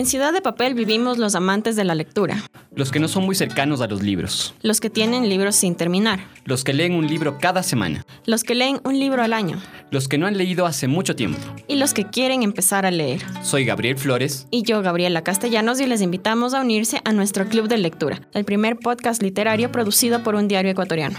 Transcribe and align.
En 0.00 0.06
Ciudad 0.06 0.32
de 0.32 0.40
Papel 0.40 0.72
vivimos 0.72 1.18
los 1.18 1.34
amantes 1.34 1.76
de 1.76 1.84
la 1.84 1.94
lectura, 1.94 2.42
Los 2.74 2.90
que 2.90 2.98
no 3.00 3.06
son 3.06 3.26
muy 3.26 3.34
cercanos 3.34 3.82
a 3.82 3.86
los 3.86 4.02
libros. 4.02 4.54
los 4.62 4.80
que 4.80 4.88
tienen 4.88 5.28
libros 5.28 5.56
sin 5.56 5.74
terminar, 5.74 6.20
Los 6.46 6.64
que 6.64 6.72
leen 6.72 6.94
un 6.94 7.06
libro 7.06 7.36
cada 7.38 7.62
semana. 7.62 8.06
los 8.24 8.42
que 8.42 8.54
leen 8.54 8.80
un 8.84 8.98
libro 8.98 9.22
al 9.22 9.34
año 9.34 9.60
Los 9.90 10.08
que 10.08 10.16
no 10.16 10.26
han 10.26 10.38
leído 10.38 10.64
hace 10.64 10.88
mucho 10.88 11.14
tiempo. 11.16 11.38
y 11.68 11.76
los 11.76 11.92
que 11.92 12.06
quieren 12.06 12.42
empezar 12.42 12.86
a 12.86 12.90
leer. 12.90 13.20
Soy 13.42 13.66
Gabriel 13.66 13.98
Flores. 13.98 14.46
Y 14.50 14.62
yo, 14.62 14.80
Gabriela 14.80 15.20
Castellanos, 15.22 15.78
y 15.82 15.86
les 15.86 16.00
invitamos 16.00 16.54
a 16.54 16.62
unirse 16.62 17.02
a 17.04 17.12
nuestro 17.12 17.46
Club 17.46 17.68
de 17.68 17.76
Lectura, 17.76 18.22
el 18.32 18.46
primer 18.46 18.78
podcast 18.78 19.22
literario 19.22 19.70
producido 19.70 20.22
por 20.22 20.34
un 20.34 20.48
diario 20.48 20.70
ecuatoriano. 20.70 21.18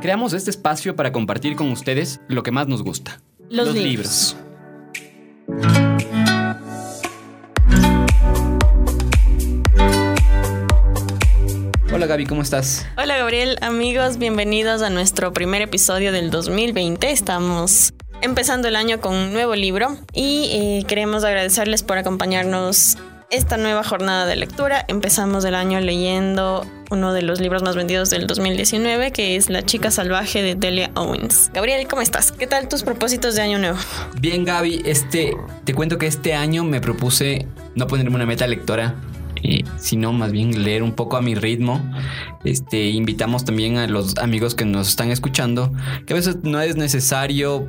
Creamos 0.00 0.32
este 0.32 0.48
espacio 0.48 0.96
para 0.96 1.12
compartir 1.12 1.54
con 1.54 1.70
ustedes 1.70 2.18
lo 2.28 2.42
que 2.42 2.50
más 2.50 2.66
nos 2.66 2.82
gusta. 2.82 3.20
Los 3.50 3.74
libros. 3.74 4.38
Hola 12.04 12.16
Gaby, 12.16 12.26
¿cómo 12.26 12.42
estás? 12.42 12.86
Hola 12.98 13.16
Gabriel, 13.16 13.56
amigos, 13.62 14.18
bienvenidos 14.18 14.82
a 14.82 14.90
nuestro 14.90 15.32
primer 15.32 15.62
episodio 15.62 16.12
del 16.12 16.30
2020. 16.30 17.10
Estamos 17.10 17.94
empezando 18.20 18.68
el 18.68 18.76
año 18.76 19.00
con 19.00 19.14
un 19.14 19.32
nuevo 19.32 19.54
libro 19.54 19.96
y 20.12 20.50
eh, 20.52 20.84
queremos 20.86 21.24
agradecerles 21.24 21.82
por 21.82 21.96
acompañarnos 21.96 22.98
esta 23.30 23.56
nueva 23.56 23.82
jornada 23.82 24.26
de 24.26 24.36
lectura. 24.36 24.84
Empezamos 24.86 25.46
el 25.46 25.54
año 25.54 25.80
leyendo 25.80 26.66
uno 26.90 27.14
de 27.14 27.22
los 27.22 27.40
libros 27.40 27.62
más 27.62 27.74
vendidos 27.74 28.10
del 28.10 28.26
2019, 28.26 29.10
que 29.10 29.36
es 29.36 29.48
La 29.48 29.62
chica 29.62 29.90
salvaje 29.90 30.42
de 30.42 30.56
Delia 30.56 30.90
Owens. 30.96 31.50
Gabriel, 31.54 31.88
¿cómo 31.88 32.02
estás? 32.02 32.32
¿Qué 32.32 32.46
tal 32.46 32.68
tus 32.68 32.82
propósitos 32.82 33.34
de 33.34 33.40
año 33.40 33.58
nuevo? 33.58 33.78
Bien 34.20 34.44
Gaby, 34.44 34.82
este, 34.84 35.34
te 35.64 35.72
cuento 35.72 35.96
que 35.96 36.06
este 36.06 36.34
año 36.34 36.64
me 36.64 36.82
propuse 36.82 37.48
no 37.74 37.86
ponerme 37.86 38.14
una 38.14 38.26
meta 38.26 38.46
lectora, 38.46 38.94
sino 39.76 40.12
más 40.12 40.32
bien 40.32 40.64
leer 40.64 40.82
un 40.82 40.92
poco 40.92 41.16
a 41.16 41.22
mi 41.22 41.34
ritmo. 41.34 41.80
Este, 42.44 42.90
invitamos 42.90 43.44
también 43.44 43.78
a 43.78 43.86
los 43.86 44.16
amigos 44.18 44.54
que 44.54 44.64
nos 44.64 44.88
están 44.88 45.10
escuchando, 45.10 45.72
que 46.06 46.14
a 46.14 46.16
veces 46.16 46.38
no 46.42 46.60
es 46.60 46.76
necesario 46.76 47.68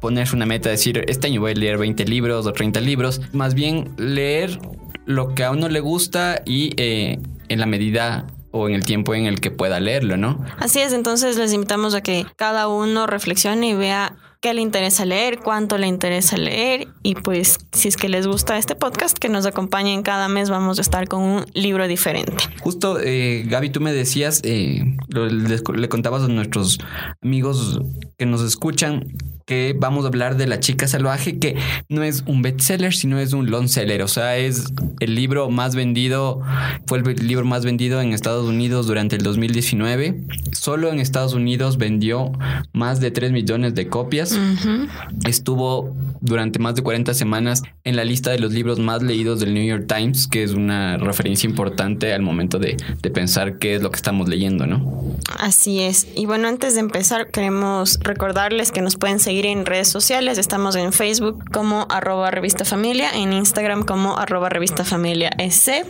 ponerse 0.00 0.36
una 0.36 0.46
meta, 0.46 0.70
decir, 0.70 1.04
este 1.08 1.26
año 1.26 1.40
voy 1.40 1.52
a 1.52 1.54
leer 1.54 1.78
20 1.78 2.04
libros 2.04 2.46
o 2.46 2.52
30 2.52 2.80
libros, 2.80 3.20
más 3.32 3.54
bien 3.54 3.90
leer 3.96 4.58
lo 5.06 5.34
que 5.34 5.44
a 5.44 5.50
uno 5.50 5.68
le 5.68 5.80
gusta 5.80 6.42
y 6.44 6.72
eh, 6.76 7.18
en 7.48 7.60
la 7.60 7.66
medida 7.66 8.26
o 8.52 8.68
en 8.68 8.74
el 8.74 8.84
tiempo 8.84 9.14
en 9.14 9.26
el 9.26 9.40
que 9.40 9.50
pueda 9.50 9.80
leerlo, 9.80 10.16
¿no? 10.16 10.44
Así 10.58 10.80
es, 10.80 10.92
entonces 10.92 11.36
les 11.36 11.52
invitamos 11.52 11.94
a 11.94 12.02
que 12.02 12.26
cada 12.36 12.68
uno 12.68 13.06
reflexione 13.06 13.70
y 13.70 13.74
vea 13.74 14.14
qué 14.42 14.52
le 14.54 14.60
interesa 14.60 15.04
leer, 15.06 15.38
cuánto 15.38 15.78
le 15.78 15.86
interesa 15.86 16.36
leer 16.36 16.88
y 17.04 17.14
pues 17.14 17.58
si 17.72 17.86
es 17.86 17.96
que 17.96 18.08
les 18.08 18.26
gusta 18.26 18.58
este 18.58 18.74
podcast, 18.74 19.16
que 19.16 19.28
nos 19.28 19.46
acompañen 19.46 20.02
cada 20.02 20.28
mes, 20.28 20.50
vamos 20.50 20.78
a 20.78 20.82
estar 20.82 21.06
con 21.06 21.22
un 21.22 21.44
libro 21.54 21.86
diferente. 21.86 22.34
Justo, 22.60 22.98
eh, 23.00 23.44
Gaby, 23.46 23.70
tú 23.70 23.80
me 23.80 23.92
decías, 23.92 24.40
eh, 24.42 24.82
les- 25.08 25.62
le 25.72 25.88
contabas 25.88 26.24
a 26.24 26.28
nuestros 26.28 26.78
amigos 27.22 27.80
que 28.18 28.26
nos 28.26 28.42
escuchan 28.42 29.16
que 29.52 29.76
vamos 29.78 30.06
a 30.06 30.08
hablar 30.08 30.38
de 30.38 30.46
La 30.46 30.60
chica 30.60 30.88
salvaje, 30.88 31.38
que 31.38 31.56
no 31.90 32.02
es 32.02 32.24
un 32.26 32.40
bestseller, 32.40 32.94
sino 32.94 33.18
es 33.18 33.34
un 33.34 33.50
long 33.50 33.68
seller. 33.68 34.00
O 34.00 34.08
sea, 34.08 34.38
es 34.38 34.72
el 35.00 35.14
libro 35.14 35.50
más 35.50 35.74
vendido, 35.74 36.40
fue 36.86 37.00
el 37.00 37.26
libro 37.26 37.44
más 37.44 37.62
vendido 37.62 38.00
en 38.00 38.14
Estados 38.14 38.48
Unidos 38.48 38.86
durante 38.86 39.16
el 39.16 39.22
2019. 39.22 40.22
Solo 40.52 40.90
en 40.90 41.00
Estados 41.00 41.34
Unidos 41.34 41.76
vendió 41.76 42.32
más 42.72 42.98
de 43.00 43.10
3 43.10 43.30
millones 43.32 43.74
de 43.74 43.88
copias. 43.88 44.32
Ujú. 44.32 44.88
Estuvo 45.26 45.94
durante 46.22 46.58
más 46.58 46.74
de 46.74 46.82
40 46.82 47.12
semanas 47.12 47.62
en 47.84 47.96
la 47.96 48.04
lista 48.04 48.30
de 48.30 48.38
los 48.38 48.52
libros 48.52 48.78
más 48.78 49.02
leídos 49.02 49.40
del 49.40 49.52
New 49.52 49.64
York 49.64 49.84
Times, 49.86 50.28
que 50.28 50.44
es 50.44 50.52
una 50.52 50.96
referencia 50.96 51.46
importante 51.46 52.14
al 52.14 52.22
momento 52.22 52.58
de, 52.58 52.78
de 53.02 53.10
pensar 53.10 53.58
qué 53.58 53.74
es 53.74 53.82
lo 53.82 53.90
que 53.90 53.96
estamos 53.96 54.30
leyendo, 54.30 54.66
¿no? 54.66 55.18
Así 55.38 55.82
es. 55.82 56.06
Y 56.14 56.24
bueno, 56.24 56.48
antes 56.48 56.74
de 56.74 56.80
empezar, 56.80 57.28
queremos 57.28 57.98
recordarles 58.00 58.70
que 58.70 58.80
nos 58.80 58.96
pueden 58.96 59.18
seguir 59.18 59.41
en 59.46 59.66
redes 59.66 59.88
sociales. 59.88 60.38
Estamos 60.38 60.76
en 60.76 60.92
Facebook 60.92 61.44
como 61.52 61.88
arroba 61.90 62.30
revista 62.30 62.64
familia, 62.64 63.10
en 63.12 63.32
Instagram 63.32 63.84
como 63.84 64.16
arroba 64.18 64.48
revista 64.48 64.84
familia 64.84 65.30
SC. 65.38 65.84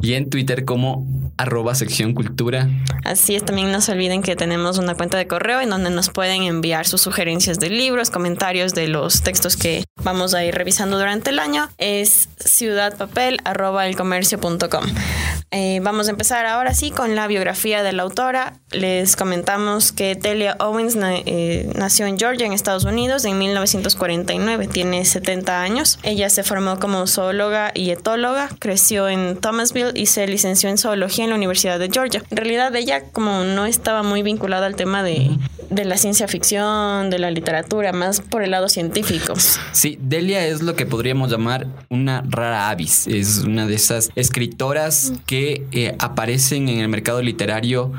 Y 0.00 0.14
en 0.14 0.30
Twitter 0.30 0.64
como 0.64 1.04
arroba 1.36 1.74
sección 1.74 2.14
cultura. 2.14 2.70
Así 3.04 3.34
es, 3.34 3.44
también 3.44 3.72
no 3.72 3.80
se 3.80 3.90
olviden 3.92 4.22
que 4.22 4.36
tenemos 4.36 4.78
una 4.78 4.94
cuenta 4.94 5.18
de 5.18 5.26
correo 5.26 5.60
en 5.60 5.70
donde 5.70 5.90
nos 5.90 6.10
pueden 6.10 6.44
enviar 6.44 6.86
sus 6.86 7.00
sugerencias 7.00 7.58
de 7.58 7.70
libros, 7.70 8.10
comentarios 8.10 8.74
de 8.74 8.86
los 8.88 9.22
textos 9.22 9.56
que 9.56 9.84
vamos 10.02 10.34
a 10.34 10.44
ir 10.44 10.54
revisando 10.54 10.98
durante 10.98 11.30
el 11.30 11.38
año. 11.38 11.70
Es 11.78 12.28
ciudadpapel.elcomercio.com. 12.38 14.84
Eh, 15.54 15.80
vamos 15.82 16.08
a 16.08 16.10
empezar 16.12 16.46
ahora 16.46 16.72
sí 16.72 16.90
con 16.90 17.14
la 17.14 17.26
biografía 17.26 17.82
de 17.82 17.92
la 17.92 18.04
autora. 18.04 18.54
Les 18.70 19.16
comentamos 19.16 19.92
que 19.92 20.14
Delia 20.14 20.56
Owens 20.58 20.96
na- 20.96 21.14
eh, 21.18 21.70
nació 21.76 22.06
en 22.06 22.18
Georgia, 22.18 22.46
en 22.46 22.54
Estados 22.54 22.84
Unidos, 22.84 23.26
en 23.26 23.38
1949. 23.38 24.66
Tiene 24.68 25.04
70 25.04 25.60
años. 25.60 25.98
Ella 26.04 26.30
se 26.30 26.42
formó 26.42 26.78
como 26.80 27.06
zoóloga 27.06 27.70
y 27.74 27.90
etóloga, 27.90 28.48
creció 28.60 29.10
en 29.10 29.36
Thomasville 29.36 29.92
y 29.94 30.06
se 30.06 30.26
licenció 30.26 30.70
en 30.70 30.78
zoología 30.78 31.24
en 31.24 31.30
la 31.30 31.36
Universidad 31.36 31.78
de 31.78 31.90
Georgia. 31.92 32.22
En 32.30 32.36
realidad 32.38 32.74
ella 32.74 33.02
como 33.12 33.44
no 33.44 33.66
estaba 33.66 34.02
muy 34.02 34.22
vinculada 34.22 34.64
al 34.64 34.74
tema 34.76 35.02
de, 35.02 35.36
de 35.68 35.84
la 35.84 35.98
ciencia 35.98 36.28
ficción, 36.28 37.10
de 37.10 37.18
la 37.18 37.30
literatura, 37.30 37.92
más 37.92 38.22
por 38.22 38.42
el 38.42 38.52
lado 38.52 38.70
científico. 38.70 39.34
Sí, 39.72 39.98
Delia 40.00 40.46
es 40.46 40.62
lo 40.62 40.74
que 40.76 40.86
podríamos 40.86 41.30
llamar 41.30 41.66
una 41.90 42.22
rara 42.26 42.70
avis. 42.70 43.06
Es 43.06 43.40
una 43.44 43.66
de 43.66 43.74
esas 43.74 44.08
escritoras 44.16 45.12
que 45.26 45.41
eh, 45.72 45.94
aparecen 45.98 46.68
en 46.68 46.78
el 46.78 46.88
mercado 46.88 47.22
literario 47.22 47.92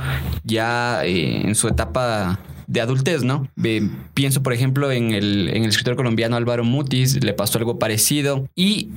ya 0.43 1.03
eh, 1.05 1.41
en 1.41 1.55
su 1.55 1.67
etapa 1.67 2.39
de 2.67 2.81
adultez, 2.81 3.23
¿no? 3.23 3.47
Pienso, 4.13 4.41
por 4.41 4.53
ejemplo, 4.53 4.91
en 4.91 5.11
el, 5.11 5.49
en 5.49 5.63
el 5.63 5.69
escritor 5.69 5.95
colombiano 5.95 6.35
Álvaro 6.35 6.63
Mutis, 6.63 7.23
le 7.23 7.33
pasó 7.33 7.57
algo 7.57 7.77
parecido. 7.77 8.47
Y 8.55 8.89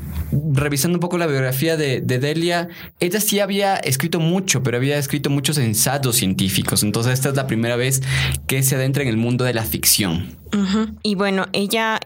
revisando 0.52 0.96
un 0.96 1.00
poco 1.00 1.18
la 1.18 1.26
biografía 1.26 1.76
de, 1.76 2.00
de 2.00 2.18
Delia, 2.18 2.68
ella 3.00 3.20
sí 3.20 3.40
había 3.40 3.76
escrito 3.76 4.20
mucho, 4.20 4.62
pero 4.62 4.76
había 4.76 4.98
escrito 4.98 5.30
muchos 5.30 5.58
ensayos 5.58 6.16
científicos. 6.16 6.82
Entonces, 6.82 7.14
esta 7.14 7.30
es 7.30 7.36
la 7.36 7.46
primera 7.46 7.76
vez 7.76 8.02
que 8.46 8.62
se 8.62 8.76
adentra 8.76 9.02
en 9.02 9.08
el 9.08 9.16
mundo 9.16 9.44
de 9.44 9.54
la 9.54 9.64
ficción. 9.64 10.36
Ujú. 10.54 10.96
Y 11.02 11.14
bueno, 11.14 11.46
ella 11.52 11.98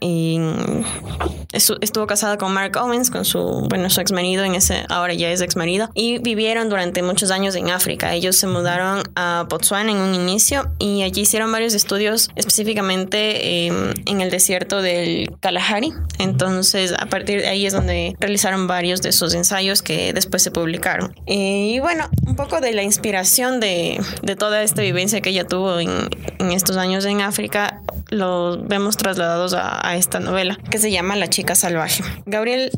estu- 1.52 1.78
estuvo 1.80 2.06
casada 2.06 2.38
con 2.38 2.52
Mark 2.52 2.76
Owens, 2.76 3.10
con 3.10 3.24
su, 3.24 3.66
bueno, 3.68 3.90
su 3.90 4.00
ex 4.00 4.12
marido, 4.12 4.44
en 4.44 4.54
ese, 4.54 4.84
ahora 4.88 5.14
ya 5.14 5.30
es 5.30 5.40
ex 5.40 5.56
marido, 5.56 5.90
y 5.94 6.18
vivieron 6.18 6.68
durante 6.68 7.02
muchos 7.02 7.30
años 7.30 7.54
en 7.54 7.70
África. 7.70 8.14
Ellos 8.14 8.36
se 8.36 8.46
mudaron 8.46 9.02
a 9.16 9.46
Botswana 9.48 9.90
en 9.92 9.98
un 9.98 10.14
inicio 10.14 10.70
y 10.78 11.02
allí 11.02 11.22
hicieron 11.22 11.50
varios 11.52 11.74
estudios 11.74 12.30
específicamente 12.36 13.66
eh, 13.66 13.94
en 14.06 14.20
el 14.20 14.30
desierto 14.30 14.82
del 14.82 15.30
Kalahari. 15.40 15.92
Entonces, 16.18 16.92
a 16.98 17.06
partir 17.06 17.40
de 17.40 17.48
ahí 17.48 17.66
es 17.66 17.72
donde 17.72 18.16
realizaron 18.20 18.66
varios 18.66 19.02
de 19.02 19.12
sus 19.12 19.34
ensayos 19.34 19.82
que 19.82 20.12
después 20.12 20.42
se 20.42 20.50
publicaron. 20.50 21.14
Y 21.26 21.78
bueno, 21.80 22.08
un 22.26 22.36
poco 22.36 22.60
de 22.60 22.72
la 22.72 22.82
inspiración 22.82 23.60
de, 23.60 24.00
de 24.22 24.36
toda 24.36 24.62
esta 24.62 24.82
vivencia 24.82 25.20
que 25.20 25.30
ella 25.30 25.46
tuvo 25.46 25.78
en 25.80 26.08
estos 26.52 26.76
años 26.76 27.04
en 27.04 27.20
África, 27.20 27.80
los 28.10 28.66
vemos 28.66 28.96
trasladados 28.96 29.54
a, 29.54 29.86
a 29.86 29.96
esta 29.96 30.20
novela 30.20 30.58
que 30.70 30.78
se 30.78 30.90
llama 30.90 31.16
La 31.16 31.28
chica 31.28 31.54
salvaje. 31.54 32.02
Gabriel, 32.26 32.70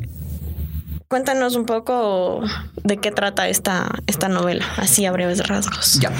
cuéntanos 1.07 1.55
un 1.55 1.65
poco 1.65 2.41
de 2.83 2.97
qué 2.97 3.11
trata 3.11 3.47
esta, 3.47 3.91
esta 4.07 4.29
novela, 4.29 4.65
así 4.77 5.05
a 5.05 5.11
breves 5.11 5.47
rasgos. 5.47 5.99
Ya. 5.99 6.11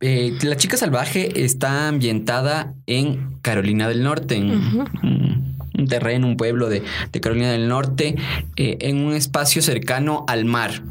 Eh, 0.00 0.36
la 0.42 0.56
chica 0.56 0.76
salvaje 0.76 1.44
está 1.44 1.88
ambientada 1.88 2.74
en 2.86 3.38
Carolina 3.40 3.88
del 3.88 4.02
Norte, 4.02 4.36
en 4.36 4.50
un, 4.50 5.56
un 5.76 5.88
terreno, 5.88 6.26
un 6.26 6.36
pueblo 6.36 6.68
de, 6.68 6.82
de 7.10 7.20
Carolina 7.20 7.52
del 7.52 7.68
Norte, 7.68 8.16
eh, 8.56 8.76
en 8.80 8.98
un 8.98 9.14
espacio 9.14 9.62
cercano 9.62 10.24
al 10.28 10.44
mar 10.44 10.82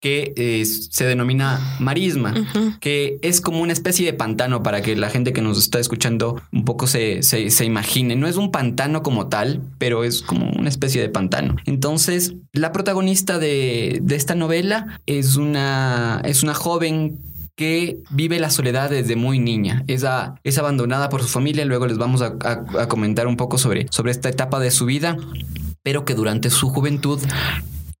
que 0.00 0.32
eh, 0.36 0.64
se 0.64 1.04
denomina 1.04 1.76
marisma, 1.80 2.32
que 2.80 3.18
es 3.22 3.40
como 3.40 3.60
una 3.60 3.72
especie 3.72 4.06
de 4.06 4.12
pantano 4.12 4.62
para 4.62 4.80
que 4.80 4.94
la 4.94 5.10
gente 5.10 5.32
que 5.32 5.42
nos 5.42 5.58
está 5.58 5.80
escuchando 5.80 6.40
un 6.52 6.64
poco 6.64 6.86
se, 6.86 7.22
se, 7.24 7.50
se 7.50 7.64
imagine. 7.64 8.14
No 8.14 8.28
es 8.28 8.36
un 8.36 8.52
pantano 8.52 9.02
como 9.02 9.26
tal, 9.28 9.60
pero 9.78 10.04
es 10.04 10.22
como 10.22 10.50
una 10.52 10.68
especie 10.68 11.00
de 11.02 11.08
pantano. 11.08 11.56
Entonces, 11.66 12.34
la 12.52 12.70
protagonista 12.72 13.38
de, 13.40 13.98
de 14.00 14.14
esta 14.16 14.34
novela 14.36 15.00
es 15.06 15.34
una, 15.36 16.20
es 16.24 16.42
una 16.44 16.54
joven 16.54 17.18
que 17.56 17.98
vive 18.10 18.38
la 18.38 18.50
soledad 18.50 18.90
desde 18.90 19.16
muy 19.16 19.40
niña. 19.40 19.82
Es, 19.88 20.04
a- 20.04 20.36
es 20.44 20.58
abandonada 20.58 21.08
por 21.08 21.22
su 21.22 21.28
familia. 21.28 21.64
Luego 21.64 21.88
les 21.88 21.98
vamos 21.98 22.22
a, 22.22 22.36
a- 22.44 22.82
a 22.82 22.86
comentar 22.86 23.26
un 23.26 23.36
poco 23.36 23.58
sobre, 23.58 23.88
sobre 23.90 24.12
esta 24.12 24.28
etapa 24.28 24.60
de 24.60 24.70
su 24.70 24.86
vida, 24.86 25.16
pero 25.82 26.04
que 26.04 26.14
durante 26.14 26.50
su 26.50 26.68
juventud 26.68 27.18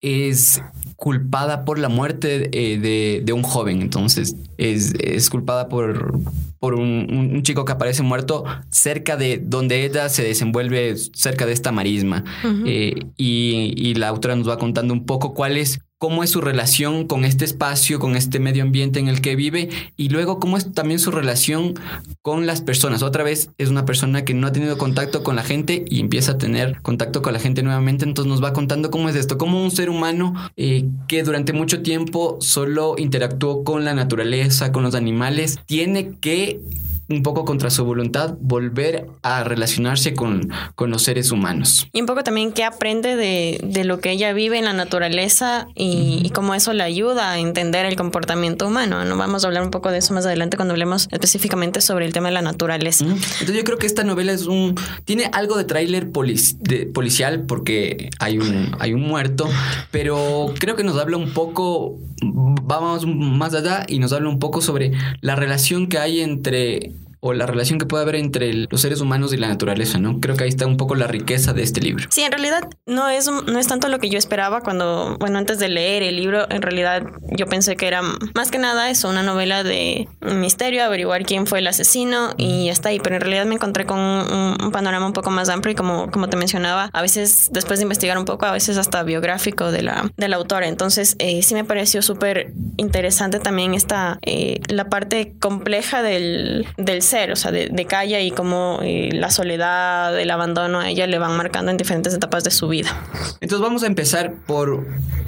es 0.00 0.62
culpada 0.96 1.64
por 1.64 1.78
la 1.78 1.88
muerte 1.88 2.50
eh, 2.52 2.78
de, 2.78 3.22
de 3.24 3.32
un 3.32 3.42
joven. 3.42 3.82
Entonces, 3.82 4.36
es, 4.56 4.94
es 5.00 5.30
culpada 5.30 5.68
por, 5.68 6.18
por 6.58 6.74
un, 6.74 7.42
chico 7.42 7.64
que 7.64 7.72
aparece 7.72 8.02
muerto 8.02 8.44
cerca 8.70 9.16
de 9.16 9.38
donde 9.42 9.84
ella 9.84 10.08
se 10.08 10.22
desenvuelve, 10.22 10.96
cerca 10.96 11.46
de 11.46 11.52
esta 11.52 11.72
marisma. 11.72 12.24
Eh, 12.66 12.94
y, 13.16 13.74
y, 13.76 13.94
la 13.94 14.08
autora 14.08 14.36
nos 14.36 14.48
va 14.48 14.58
contando 14.58 14.92
un 14.92 15.06
poco 15.06 15.34
cuál 15.34 15.56
es 15.56 15.80
cómo 15.98 16.22
es 16.22 16.30
su 16.30 16.40
relación 16.40 17.06
con 17.06 17.24
este 17.24 17.44
espacio, 17.44 17.98
con 17.98 18.16
este 18.16 18.38
medio 18.38 18.62
ambiente 18.62 19.00
en 19.00 19.08
el 19.08 19.20
que 19.20 19.36
vive 19.36 19.68
y 19.96 20.08
luego 20.08 20.38
cómo 20.38 20.56
es 20.56 20.72
también 20.72 21.00
su 21.00 21.10
relación 21.10 21.74
con 22.22 22.46
las 22.46 22.60
personas. 22.60 23.02
Otra 23.02 23.24
vez 23.24 23.50
es 23.58 23.68
una 23.68 23.84
persona 23.84 24.24
que 24.24 24.34
no 24.34 24.46
ha 24.46 24.52
tenido 24.52 24.78
contacto 24.78 25.22
con 25.22 25.36
la 25.36 25.42
gente 25.42 25.84
y 25.88 26.00
empieza 26.00 26.32
a 26.32 26.38
tener 26.38 26.80
contacto 26.82 27.20
con 27.20 27.32
la 27.32 27.40
gente 27.40 27.62
nuevamente, 27.62 28.04
entonces 28.04 28.30
nos 28.30 28.42
va 28.42 28.52
contando 28.52 28.90
cómo 28.90 29.08
es 29.08 29.16
esto, 29.16 29.38
cómo 29.38 29.62
un 29.62 29.70
ser 29.70 29.90
humano 29.90 30.34
eh, 30.56 30.84
que 31.08 31.22
durante 31.24 31.52
mucho 31.52 31.82
tiempo 31.82 32.38
solo 32.40 32.94
interactuó 32.96 33.64
con 33.64 33.84
la 33.84 33.94
naturaleza, 33.94 34.72
con 34.72 34.84
los 34.84 34.94
animales, 34.94 35.58
tiene 35.66 36.16
que 36.20 36.60
un 37.08 37.22
poco 37.22 37.44
contra 37.44 37.70
su 37.70 37.84
voluntad, 37.84 38.34
volver 38.40 39.06
a 39.22 39.42
relacionarse 39.42 40.14
con, 40.14 40.50
con 40.74 40.90
los 40.90 41.02
seres 41.02 41.30
humanos. 41.30 41.88
Y 41.92 42.00
un 42.00 42.06
poco 42.06 42.22
también 42.22 42.52
qué 42.52 42.64
aprende 42.64 43.16
de, 43.16 43.60
de 43.62 43.84
lo 43.84 43.98
que 44.00 44.10
ella 44.10 44.32
vive 44.32 44.58
en 44.58 44.66
la 44.66 44.74
naturaleza 44.74 45.68
y, 45.74 45.87
cómo 46.34 46.54
eso 46.54 46.72
le 46.72 46.82
ayuda 46.82 47.32
a 47.32 47.38
entender 47.38 47.86
el 47.86 47.96
comportamiento 47.96 48.66
humano. 48.66 49.04
¿no? 49.04 49.16
Vamos 49.16 49.44
a 49.44 49.48
hablar 49.48 49.62
un 49.62 49.70
poco 49.70 49.90
de 49.90 49.98
eso 49.98 50.14
más 50.14 50.26
adelante 50.26 50.56
cuando 50.56 50.72
hablemos 50.72 51.08
específicamente 51.10 51.80
sobre 51.80 52.06
el 52.06 52.12
tema 52.12 52.28
de 52.28 52.34
la 52.34 52.42
naturaleza. 52.42 53.04
Entonces 53.04 53.54
yo 53.54 53.64
creo 53.64 53.78
que 53.78 53.86
esta 53.86 54.04
novela 54.04 54.32
es 54.32 54.46
un... 54.46 54.74
tiene 55.04 55.30
algo 55.32 55.56
de 55.56 55.64
tráiler 55.64 56.10
policial 56.10 57.44
porque 57.46 58.10
hay 58.18 58.38
un, 58.38 58.76
hay 58.78 58.92
un 58.94 59.02
muerto, 59.02 59.48
pero 59.90 60.54
creo 60.58 60.76
que 60.76 60.84
nos 60.84 60.98
habla 60.98 61.16
un 61.16 61.32
poco, 61.32 61.98
vamos 62.22 63.06
más 63.06 63.54
allá 63.54 63.84
y 63.88 63.98
nos 63.98 64.12
habla 64.12 64.28
un 64.28 64.38
poco 64.38 64.60
sobre 64.60 64.92
la 65.20 65.36
relación 65.36 65.88
que 65.88 65.98
hay 65.98 66.20
entre 66.20 66.92
o 67.20 67.32
la 67.32 67.46
relación 67.46 67.78
que 67.78 67.86
puede 67.86 68.02
haber 68.02 68.16
entre 68.16 68.52
los 68.52 68.80
seres 68.80 69.00
humanos 69.00 69.32
y 69.32 69.36
la 69.36 69.48
naturaleza, 69.48 69.98
¿no? 69.98 70.20
Creo 70.20 70.36
que 70.36 70.44
ahí 70.44 70.50
está 70.50 70.66
un 70.66 70.76
poco 70.76 70.94
la 70.94 71.06
riqueza 71.06 71.52
de 71.52 71.62
este 71.62 71.80
libro. 71.80 72.06
Sí, 72.10 72.22
en 72.22 72.32
realidad 72.32 72.68
no 72.86 73.08
es, 73.08 73.28
no 73.28 73.58
es 73.58 73.66
tanto 73.66 73.88
lo 73.88 73.98
que 73.98 74.08
yo 74.08 74.18
esperaba 74.18 74.60
cuando, 74.60 75.16
bueno, 75.18 75.38
antes 75.38 75.58
de 75.58 75.68
leer 75.68 76.02
el 76.02 76.16
libro, 76.16 76.46
en 76.50 76.62
realidad 76.62 77.02
yo 77.30 77.46
pensé 77.46 77.76
que 77.76 77.86
era 77.86 78.02
más 78.34 78.50
que 78.50 78.58
nada 78.58 78.90
eso, 78.90 79.08
una 79.08 79.22
novela 79.22 79.64
de 79.64 80.08
misterio, 80.20 80.84
averiguar 80.84 81.24
quién 81.24 81.46
fue 81.46 81.58
el 81.58 81.66
asesino 81.66 82.34
y 82.36 82.68
está 82.68 82.90
ahí, 82.90 83.00
pero 83.00 83.16
en 83.16 83.22
realidad 83.22 83.46
me 83.46 83.54
encontré 83.54 83.86
con 83.86 83.98
un, 83.98 84.70
panorama 84.72 85.06
un 85.06 85.12
poco 85.12 85.30
más 85.30 85.48
amplio 85.48 85.72
y 85.72 85.74
como, 85.74 86.10
como 86.10 86.28
te 86.28 86.36
mencionaba, 86.36 86.90
a 86.92 87.02
veces 87.02 87.48
después 87.50 87.78
de 87.78 87.84
investigar 87.84 88.18
un 88.18 88.24
poco, 88.24 88.46
a 88.46 88.52
veces 88.52 88.76
hasta 88.76 89.02
biográfico 89.02 89.72
de 89.72 89.82
la, 89.82 90.10
de 90.16 90.28
la 90.28 90.36
autora, 90.36 90.68
entonces 90.68 91.16
eh, 91.18 91.42
sí 91.42 91.54
me 91.54 91.64
pareció 91.64 92.02
súper 92.02 92.52
interesante 92.76 93.40
también 93.40 93.74
esta, 93.74 94.18
eh, 94.22 94.60
la 94.68 94.88
parte 94.88 95.34
compleja 95.40 96.02
del, 96.02 96.66
del 96.76 97.02
ser, 97.08 97.32
o 97.32 97.36
sea, 97.36 97.50
de, 97.50 97.68
de 97.68 97.84
Kaya 97.86 98.20
y 98.20 98.30
cómo 98.30 98.80
eh, 98.82 99.10
la 99.12 99.30
soledad, 99.30 100.18
el 100.18 100.30
abandono 100.30 100.80
a 100.80 100.88
ella 100.88 101.06
le 101.06 101.18
van 101.18 101.36
marcando 101.36 101.70
en 101.70 101.76
diferentes 101.76 102.14
etapas 102.14 102.44
de 102.44 102.50
su 102.50 102.68
vida. 102.68 103.02
Entonces 103.40 103.60
vamos 103.60 103.82
a 103.82 103.86
empezar 103.86 104.34
por 104.46 104.86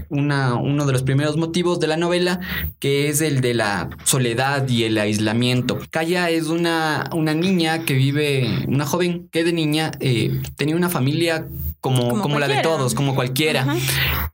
una, 0.08 0.54
uno 0.54 0.86
de 0.86 0.92
los 0.92 1.02
primeros 1.02 1.36
motivos 1.36 1.80
de 1.80 1.86
la 1.86 1.96
novela, 1.96 2.40
que 2.78 3.08
es 3.08 3.20
el 3.20 3.40
de 3.40 3.54
la 3.54 3.90
soledad 4.04 4.68
y 4.68 4.84
el 4.84 4.98
aislamiento. 4.98 5.78
Kaya 5.90 6.30
es 6.30 6.46
una, 6.46 7.08
una 7.12 7.34
niña 7.34 7.84
que 7.84 7.94
vive, 7.94 8.64
una 8.68 8.86
joven 8.86 9.28
que 9.32 9.42
de 9.42 9.52
niña 9.52 9.92
eh, 10.00 10.40
tenía 10.56 10.76
una 10.76 10.88
familia 10.88 11.46
como, 11.80 12.20
como, 12.20 12.38
la 12.38 12.46
de 12.46 12.60
todos, 12.62 12.94
como 12.94 13.14
cualquiera, 13.14 13.66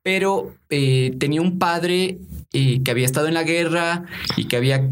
pero 0.03 0.53
eh, 0.69 1.15
tenía 1.19 1.41
un 1.41 1.59
padre 1.59 2.19
que 2.51 2.91
había 2.91 3.05
estado 3.05 3.29
en 3.29 3.35
la 3.35 3.43
guerra 3.43 4.05
y 4.37 4.47
que 4.47 4.57
había 4.57 4.83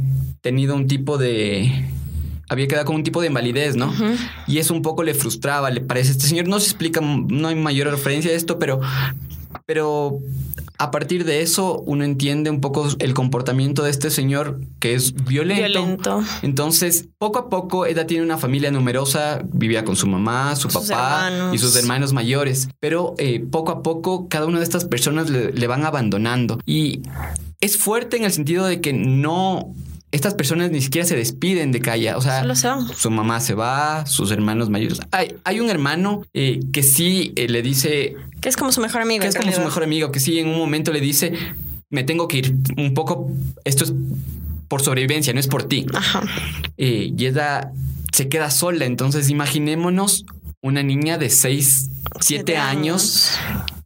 tenido 0.43 0.77
un 0.77 0.87
tipo 0.87 1.17
de 1.17 1.87
había 2.49 2.69
quedado 2.69 2.87
como 2.87 2.99
un 2.99 3.05
tipo 3.05 3.21
de 3.21 3.29
invalidez, 3.29 3.77
¿no? 3.77 3.93
Y 4.47 4.59
eso 4.59 4.75
un 4.75 4.83
poco 4.83 5.03
le 5.03 5.15
frustraba, 5.15 5.71
le 5.71 5.81
parece. 5.81 6.13
Este 6.13 6.27
señor 6.27 6.49
no 6.49 6.61
se 6.61 6.67
explica, 6.67 7.01
no 7.01 7.49
hay 7.49 7.55
mayor 7.55 7.89
referencia 7.89 8.31
a 8.31 8.35
esto, 8.35 8.59
pero, 8.59 8.81
pero 9.67 10.21
a 10.77 10.91
partir 10.91 11.25
de 11.25 11.41
eso 11.41 11.83
uno 11.87 12.05
entiende 12.05 12.51
un 12.51 12.61
poco 12.61 12.89
el 12.99 13.15
comportamiento 13.15 13.85
de 13.85 13.91
este 13.91 14.11
señor 14.11 14.61
que 14.81 14.95
es 14.95 15.15
violento. 15.15 16.23
Entonces, 16.43 17.09
poco 17.19 17.39
a 17.39 17.49
poco, 17.49 17.87
ella 17.87 18.07
tiene 18.07 18.25
una 18.25 18.39
familia 18.39 18.71
numerosa, 18.71 19.43
vivía 19.53 19.85
con 19.85 19.97
su 19.97 20.07
mamá, 20.07 20.57
su 20.57 20.69
papá 20.69 21.31
y 21.53 21.59
sus 21.59 21.77
hermanos 21.77 22.13
mayores, 22.13 22.69
pero 22.81 23.15
eh, 23.19 23.41
poco 23.41 23.73
a 23.73 23.83
poco 23.83 24.29
cada 24.29 24.47
una 24.47 24.59
de 24.59 24.65
estas 24.65 24.85
personas 24.85 25.31
le, 25.31 25.53
le 25.53 25.67
van 25.67 25.85
abandonando. 25.85 26.59
Y 26.67 27.03
es 27.61 27.79
fuerte 27.79 28.17
en 28.17 28.25
el 28.25 28.33
sentido 28.33 28.67
de 28.67 28.81
que 28.81 28.93
no 28.93 29.73
estas 30.15 30.35
personas 30.35 30.71
ni 30.71 30.81
siquiera 30.81 31.07
se 31.07 31.17
despiden 31.17 31.73
de 31.73 31.81
Kaya. 31.81 32.17
O 32.17 32.21
sea, 32.21 32.45
su 32.97 33.11
mamá 33.11 33.41
se 33.41 33.55
va, 33.55 34.07
sus 34.07 34.31
hermanos 34.31 34.71
mayores. 34.71 35.01
Hay, 35.11 35.35
hay 35.43 35.59
un 35.59 35.69
hermano 35.69 36.25
eh, 36.33 36.61
que 36.73 36.85
sí 36.85 37.33
eh, 37.35 37.49
le 37.49 37.63
dice. 37.63 38.15
Que 38.41 38.49
es 38.49 38.57
como 38.57 38.71
su 38.71 38.81
mejor 38.81 39.03
amigo. 39.03 39.23
Que 39.23 39.29
es 39.29 39.35
como 39.35 39.51
su 39.51 39.61
mejor 39.61 39.83
amigo, 39.83 40.13
que 40.13 40.21
sí 40.21 40.39
en 40.39 40.49
un 40.49 40.57
momento 40.57 40.93
le 40.93 41.01
dice: 41.01 41.33
Me 41.91 42.05
tengo 42.05 42.29
que 42.29 42.39
ir 42.39 42.55
un 42.77 42.95
poco. 42.95 43.29
Esto 43.65 43.85
es 43.85 43.93
por 44.69 44.83
sobrevivencia, 44.83 45.35
no 45.35 45.41
es 45.41 45.49
por 45.49 45.65
ti. 45.65 45.85
Ajá. 45.93 46.23
Eh, 46.77 47.13
y 47.17 47.27
ella 47.27 47.73
se 48.13 48.29
queda 48.29 48.53
sola. 48.53 48.85
Entonces, 48.85 49.31
imaginémonos 49.31 50.27
una 50.63 50.85
niña 50.85 51.19
de 51.19 51.29
6, 51.29 51.91
7 52.21 52.57
años 52.57 53.33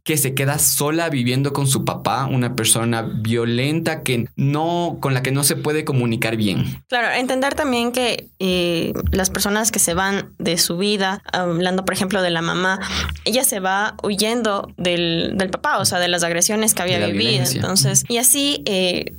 que 0.09 0.17
se 0.17 0.33
queda 0.33 0.57
sola 0.57 1.07
viviendo 1.11 1.53
con 1.53 1.67
su 1.67 1.85
papá, 1.85 2.25
una 2.25 2.55
persona 2.55 3.03
violenta 3.03 4.01
que 4.01 4.27
no, 4.35 4.97
con 4.99 5.13
la 5.13 5.21
que 5.21 5.31
no 5.31 5.43
se 5.43 5.55
puede 5.55 5.85
comunicar 5.85 6.35
bien. 6.35 6.81
Claro, 6.87 7.15
entender 7.15 7.53
también 7.53 7.91
que 7.91 8.27
eh, 8.39 8.91
las 9.11 9.29
personas 9.29 9.69
que 9.69 9.77
se 9.77 9.93
van 9.93 10.33
de 10.39 10.57
su 10.57 10.79
vida, 10.79 11.21
hablando 11.31 11.85
por 11.85 11.93
ejemplo 11.93 12.23
de 12.23 12.31
la 12.31 12.41
mamá, 12.41 12.79
ella 13.23 13.43
se 13.43 13.59
va 13.59 13.97
huyendo 14.01 14.73
del, 14.77 15.33
del 15.35 15.51
papá, 15.51 15.77
o 15.77 15.85
sea, 15.85 15.99
de 15.99 16.07
las 16.07 16.23
agresiones 16.23 16.73
que 16.73 16.81
había 16.81 17.05
vivido. 17.05 17.45
Entonces, 17.47 18.03
y 18.07 18.17
así 18.17 18.63
eh, 18.65 19.13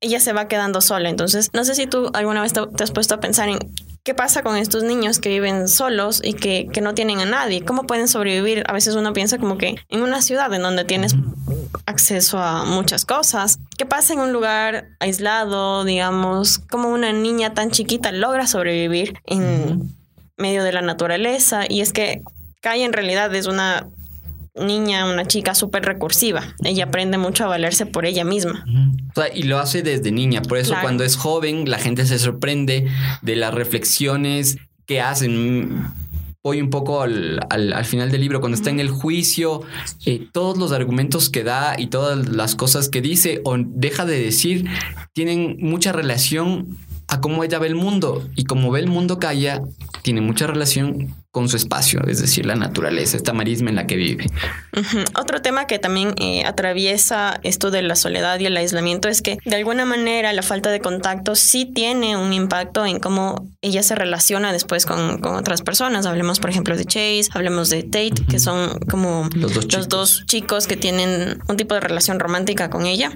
ella 0.00 0.20
se 0.20 0.32
va 0.32 0.46
quedando 0.46 0.80
sola. 0.80 1.08
Entonces, 1.08 1.50
no 1.52 1.64
sé 1.64 1.74
si 1.74 1.88
tú 1.88 2.12
alguna 2.14 2.42
vez 2.42 2.52
te, 2.52 2.60
has 2.80 2.92
puesto 2.92 3.16
a 3.16 3.20
pensar 3.20 3.48
en 3.48 3.58
¿Qué 4.04 4.14
pasa 4.14 4.42
con 4.42 4.56
estos 4.56 4.82
niños 4.82 5.20
que 5.20 5.28
viven 5.28 5.68
solos 5.68 6.20
y 6.24 6.32
que, 6.32 6.66
que, 6.72 6.80
no 6.80 6.92
tienen 6.92 7.20
a 7.20 7.24
nadie? 7.24 7.64
¿Cómo 7.64 7.84
pueden 7.84 8.08
sobrevivir? 8.08 8.64
A 8.66 8.72
veces 8.72 8.96
uno 8.96 9.12
piensa 9.12 9.38
como 9.38 9.58
que 9.58 9.76
en 9.88 10.02
una 10.02 10.22
ciudad 10.22 10.52
en 10.52 10.62
donde 10.62 10.84
tienes 10.84 11.14
acceso 11.86 12.38
a 12.38 12.64
muchas 12.64 13.04
cosas. 13.04 13.60
¿Qué 13.78 13.86
pasa 13.86 14.12
en 14.14 14.18
un 14.18 14.32
lugar 14.32 14.88
aislado, 14.98 15.84
digamos? 15.84 16.58
¿Cómo 16.58 16.88
una 16.88 17.12
niña 17.12 17.54
tan 17.54 17.70
chiquita 17.70 18.10
logra 18.10 18.48
sobrevivir 18.48 19.14
en 19.24 19.94
medio 20.36 20.64
de 20.64 20.72
la 20.72 20.82
naturaleza? 20.82 21.62
Y 21.68 21.80
es 21.80 21.92
que 21.92 22.22
Kai 22.60 22.82
en 22.82 22.92
realidad 22.92 23.32
es 23.36 23.46
una 23.46 23.86
niña, 24.54 25.10
una 25.10 25.26
chica 25.26 25.54
súper 25.54 25.84
recursiva. 25.84 26.54
Ella 26.62 26.84
aprende 26.84 27.18
mucho 27.18 27.44
a 27.44 27.48
valerse 27.48 27.86
por 27.86 28.04
ella 28.06 28.24
misma. 28.24 28.64
y 29.34 29.44
lo 29.44 29.58
hace 29.58 29.82
desde 29.82 30.12
niña. 30.12 30.42
Por 30.42 30.58
eso 30.58 30.74
cuando 30.80 31.04
es 31.04 31.16
joven 31.16 31.70
la 31.70 31.78
gente 31.78 32.06
se 32.06 32.18
sorprende 32.18 32.88
de 33.22 33.36
las 33.36 33.54
reflexiones 33.54 34.58
que 34.86 35.00
hacen. 35.00 35.84
Voy 36.44 36.60
un 36.60 36.70
poco 36.70 37.02
al, 37.02 37.84
final 37.84 38.10
del 38.10 38.20
libro, 38.20 38.40
cuando 38.40 38.56
está 38.56 38.70
en 38.70 38.80
el 38.80 38.90
juicio, 38.90 39.62
eh, 40.04 40.26
todos 40.32 40.58
los 40.58 40.72
argumentos 40.72 41.30
que 41.30 41.44
da 41.44 41.76
y 41.78 41.86
todas 41.86 42.28
las 42.30 42.56
cosas 42.56 42.88
que 42.88 43.00
dice 43.00 43.40
o 43.44 43.54
deja 43.58 44.04
de 44.06 44.20
decir 44.20 44.68
tienen 45.12 45.56
mucha 45.60 45.92
relación 45.92 46.78
a 47.06 47.20
cómo 47.20 47.44
ella 47.44 47.60
ve 47.60 47.68
el 47.68 47.76
mundo. 47.76 48.28
Y 48.34 48.44
como 48.44 48.72
ve 48.72 48.80
el 48.80 48.88
mundo 48.88 49.20
Calla, 49.20 49.62
tiene 50.02 50.20
mucha 50.20 50.48
relación 50.48 51.14
con 51.32 51.48
su 51.48 51.56
espacio, 51.56 52.02
es 52.06 52.20
decir, 52.20 52.44
la 52.44 52.56
naturaleza, 52.56 53.16
esta 53.16 53.32
marisma 53.32 53.70
en 53.70 53.76
la 53.76 53.86
que 53.86 53.96
vive. 53.96 54.26
Otro 55.18 55.40
tema 55.40 55.66
que 55.66 55.78
también 55.78 56.14
eh, 56.18 56.44
atraviesa 56.44 57.40
esto 57.42 57.70
de 57.70 57.80
la 57.80 57.96
soledad 57.96 58.38
y 58.38 58.44
el 58.44 58.56
aislamiento 58.56 59.08
es 59.08 59.22
que 59.22 59.38
de 59.42 59.56
alguna 59.56 59.86
manera 59.86 60.34
la 60.34 60.42
falta 60.42 60.70
de 60.70 60.80
contacto 60.80 61.34
sí 61.34 61.64
tiene 61.64 62.18
un 62.18 62.34
impacto 62.34 62.84
en 62.84 63.00
cómo 63.00 63.48
ella 63.62 63.82
se 63.82 63.94
relaciona 63.94 64.52
después 64.52 64.84
con, 64.84 65.24
otras 65.24 65.62
personas. 65.62 66.04
Hablemos, 66.04 66.38
por 66.38 66.50
ejemplo, 66.50 66.76
de 66.76 66.84
Chase, 66.84 67.28
hablemos 67.32 67.70
de 67.70 67.82
Tate, 67.82 68.26
que 68.28 68.38
son 68.38 68.78
como 68.90 69.30
los 69.34 69.54
dos, 69.88 70.26
chicos. 70.26 70.66
que 70.66 70.76
tienen 70.76 71.38
un 71.48 71.56
tipo 71.56 71.74
de 71.74 71.80
relación 71.80 72.20
romántica 72.20 72.68
con 72.68 72.84
ella. 72.84 73.10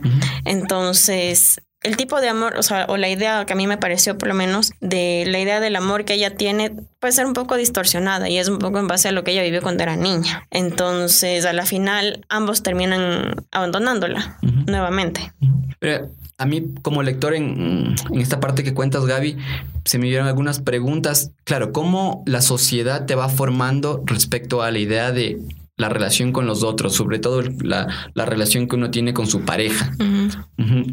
Entonces, 0.46 1.60
el 1.86 1.96
tipo 1.96 2.20
de 2.20 2.28
amor, 2.28 2.56
o 2.58 2.62
sea, 2.62 2.86
o 2.88 2.96
la 2.96 3.08
idea 3.08 3.46
que 3.46 3.52
a 3.52 3.56
mí 3.56 3.66
me 3.68 3.78
pareció 3.78 4.18
por 4.18 4.28
lo 4.28 4.34
menos 4.34 4.72
de 4.80 5.24
la 5.28 5.38
idea 5.38 5.60
del 5.60 5.76
amor 5.76 6.04
que 6.04 6.14
ella 6.14 6.36
tiene 6.36 6.72
puede 6.98 7.12
ser 7.12 7.26
un 7.26 7.32
poco 7.32 7.56
distorsionada 7.56 8.28
y 8.28 8.38
es 8.38 8.48
un 8.48 8.58
poco 8.58 8.80
en 8.80 8.88
base 8.88 9.08
a 9.08 9.12
lo 9.12 9.22
que 9.22 9.30
ella 9.30 9.42
vivió 9.42 9.62
cuando 9.62 9.84
era 9.84 9.94
niña. 9.94 10.46
Entonces, 10.50 11.46
a 11.46 11.52
la 11.52 11.64
final, 11.64 12.24
ambos 12.28 12.64
terminan 12.64 13.36
abandonándola 13.52 14.38
nuevamente. 14.66 15.32
Pero 15.78 16.10
a 16.38 16.46
mí 16.46 16.74
como 16.82 17.04
lector 17.04 17.34
en, 17.34 17.94
en, 18.10 18.20
esta 18.20 18.40
parte 18.40 18.64
que 18.64 18.74
cuentas, 18.74 19.06
Gaby, 19.06 19.36
se 19.84 19.98
me 19.98 20.06
dieron 20.06 20.26
algunas 20.26 20.60
preguntas. 20.60 21.30
Claro, 21.44 21.72
¿cómo 21.72 22.24
la 22.26 22.40
sociedad 22.40 23.06
te 23.06 23.14
va 23.14 23.28
formando 23.28 24.02
respecto 24.06 24.62
a 24.62 24.72
la 24.72 24.78
idea 24.80 25.12
de 25.12 25.38
la 25.76 25.88
relación 25.90 26.32
con 26.32 26.46
los 26.46 26.62
otros, 26.62 26.94
sobre 26.94 27.18
todo 27.18 27.42
la, 27.62 27.86
relación 28.14 28.66
que 28.66 28.76
uno 28.76 28.90
tiene 28.90 29.12
con 29.12 29.26
su 29.26 29.42
pareja. 29.42 29.92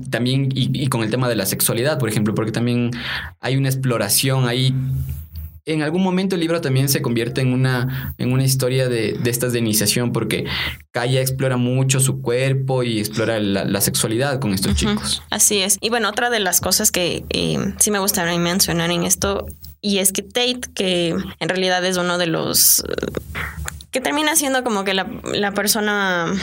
también 0.10 0.50
y, 0.54 0.88
con 0.88 1.04
el 1.04 1.10
tema 1.10 1.30
de 1.30 1.36
la 1.36 1.46
sexualidad, 1.46 2.00
por 2.00 2.10
ejemplo, 2.10 2.36
porque 2.36 2.52
también 2.52 2.92
hay 3.40 3.56
una 3.56 3.70
exploración 3.70 4.48
ahí 4.48 4.74
en 5.66 5.82
algún 5.82 6.04
momento 6.04 6.36
el 6.36 6.42
libro 6.42 6.60
también 6.60 6.90
se 6.90 7.02
convierte 7.02 7.40
en 7.40 7.54
una, 7.54 8.14
en 8.18 8.34
una 8.34 8.44
historia 8.44 8.90
de, 8.90 9.14
de 9.14 9.30
estas 9.30 9.54
de 9.54 9.60
iniciación, 9.60 10.12
porque 10.12 10.46
Kaya 10.92 11.22
explora 11.22 11.56
mucho 11.56 12.02
su 12.02 12.22
cuerpo 12.22 12.84
y 12.84 13.00
explora 13.00 13.40
la, 13.40 13.80
sexualidad 13.80 14.40
con 14.40 14.54
estos 14.54 14.76
chicos. 14.76 15.24
Así 15.30 15.60
es. 15.60 15.78
Y 15.80 15.90
bueno, 15.90 16.10
otra 16.10 16.30
de 16.30 16.42
las 16.42 16.60
cosas 16.60 16.92
que 16.92 17.24
eh, 17.30 17.74
sí 17.80 17.92
me 17.92 18.00
gustaría 18.00 18.38
mencionar 18.38 18.92
en 18.92 19.04
esto, 19.04 19.46
y 19.80 20.00
es 20.00 20.12
que 20.12 20.22
Tate, 20.22 20.62
que 20.74 21.16
en 21.40 21.50
realidad 21.50 21.84
es 21.86 21.96
uno 21.96 22.18
de 22.18 22.28
los 22.28 22.84
que 23.94 24.02
termina 24.02 24.36
siendo 24.36 24.64
como 24.64 24.84
que 24.84 24.96
la, 24.96 25.52
persona 25.52 26.34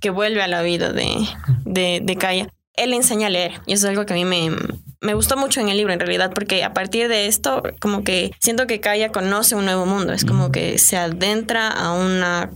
que 0.00 0.10
vuelve 0.10 0.42
a 0.42 0.48
la 0.48 0.62
vida 0.62 0.92
de, 0.92 1.14
de, 1.64 2.00
de 2.02 2.16
Kaya, 2.16 2.48
él 2.74 2.92
enseña 2.92 3.28
a 3.28 3.30
leer. 3.30 3.52
Y 3.66 3.74
eso 3.74 3.86
es 3.86 3.90
algo 3.90 4.04
que 4.04 4.14
a 4.14 4.16
mí 4.16 4.24
me, 4.24 4.50
me 5.00 5.14
gustó 5.14 5.36
mucho 5.36 5.60
en 5.60 5.68
el 5.68 5.76
libro, 5.76 5.92
en 5.92 6.00
realidad, 6.00 6.32
porque 6.34 6.64
a 6.64 6.74
partir 6.74 7.08
de 7.08 7.28
esto, 7.28 7.62
como 7.80 8.02
que 8.02 8.32
siento 8.40 8.66
que 8.66 8.80
Kaya 8.80 9.12
conoce 9.12 9.54
un 9.54 9.64
nuevo 9.64 9.86
mundo. 9.86 10.12
Es 10.12 10.24
como 10.24 10.50
que 10.50 10.76
se 10.78 10.96
adentra 10.96 11.68
a, 11.68 11.92
una, 11.92 12.50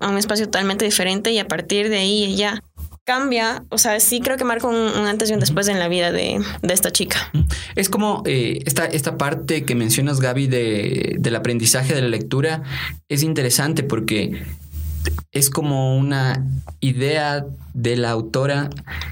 a 0.00 0.08
un 0.08 0.18
espacio 0.18 0.46
totalmente 0.46 0.84
diferente 0.84 1.30
y 1.30 1.38
a 1.38 1.46
partir 1.46 1.90
de 1.90 1.98
ahí 1.98 2.24
ella 2.24 2.64
cambia, 3.04 3.64
o 3.70 3.78
sea, 3.78 3.98
sí 4.00 4.20
creo 4.20 4.36
que 4.36 4.44
marca 4.44 4.66
un, 4.66 4.76
antes 5.06 5.30
y 5.30 5.34
un 5.34 5.40
después 5.40 5.68
en 5.68 5.78
la 5.78 5.88
vida 5.88 6.12
de, 6.12 6.40
esta 6.62 6.90
chica. 6.90 7.30
Es 7.74 7.88
como 7.88 8.22
eh, 8.26 8.60
esta, 8.66 8.84
esta 8.86 9.18
parte 9.18 9.64
que 9.64 9.74
mencionas, 9.74 10.20
Gaby, 10.20 10.46
de, 10.46 11.16
del 11.18 11.36
aprendizaje 11.36 11.94
de 11.94 12.02
la 12.02 12.08
lectura, 12.08 12.62
es 13.08 13.22
interesante 13.22 13.82
porque 13.82 14.42
es 15.32 15.50
como 15.50 15.96
una 15.96 16.46
idea 16.80 17.46
de 17.74 17.96
la 17.96 18.10
autora 18.10 18.70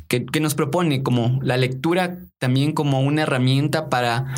que, 0.08 0.26
nos 0.40 0.54
propone 0.54 1.02
como 1.02 1.38
la 1.42 1.56
lectura 1.56 2.18
también 2.38 2.72
como 2.72 3.00
una 3.00 3.22
herramienta 3.22 3.88
para 3.88 4.34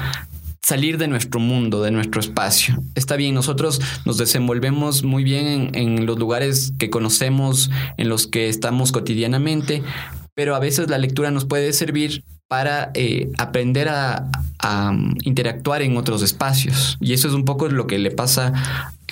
salir 0.70 0.98
de 0.98 1.08
nuestro 1.08 1.40
mundo, 1.40 1.82
de 1.82 1.90
nuestro 1.90 2.20
espacio. 2.20 2.80
Está 2.94 3.16
bien, 3.16 3.34
nosotros 3.34 3.80
nos 4.04 4.18
desenvolvemos 4.18 5.02
muy 5.02 5.24
bien 5.24 5.72
en, 5.74 6.06
los 6.06 6.16
lugares 6.16 6.72
que 6.78 6.90
conocemos, 6.90 7.72
en 7.96 8.08
los 8.08 8.28
que 8.28 8.48
estamos 8.48 8.92
cotidianamente, 8.92 9.82
pero 10.32 10.54
a 10.54 10.60
veces 10.60 10.88
la 10.88 10.98
lectura 10.98 11.32
nos 11.32 11.44
puede 11.44 11.72
servir 11.72 12.22
para 12.46 12.92
eh, 12.94 13.32
aprender 13.36 13.88
a, 13.88 14.30
um, 14.64 15.16
interactuar 15.24 15.82
en 15.82 15.96
otros 15.96 16.22
espacios. 16.22 16.98
Y 17.00 17.14
eso 17.14 17.26
es 17.26 17.34
un 17.34 17.44
poco 17.44 17.68
lo 17.68 17.88
que 17.88 17.98
le 17.98 18.12
pasa, 18.12 18.52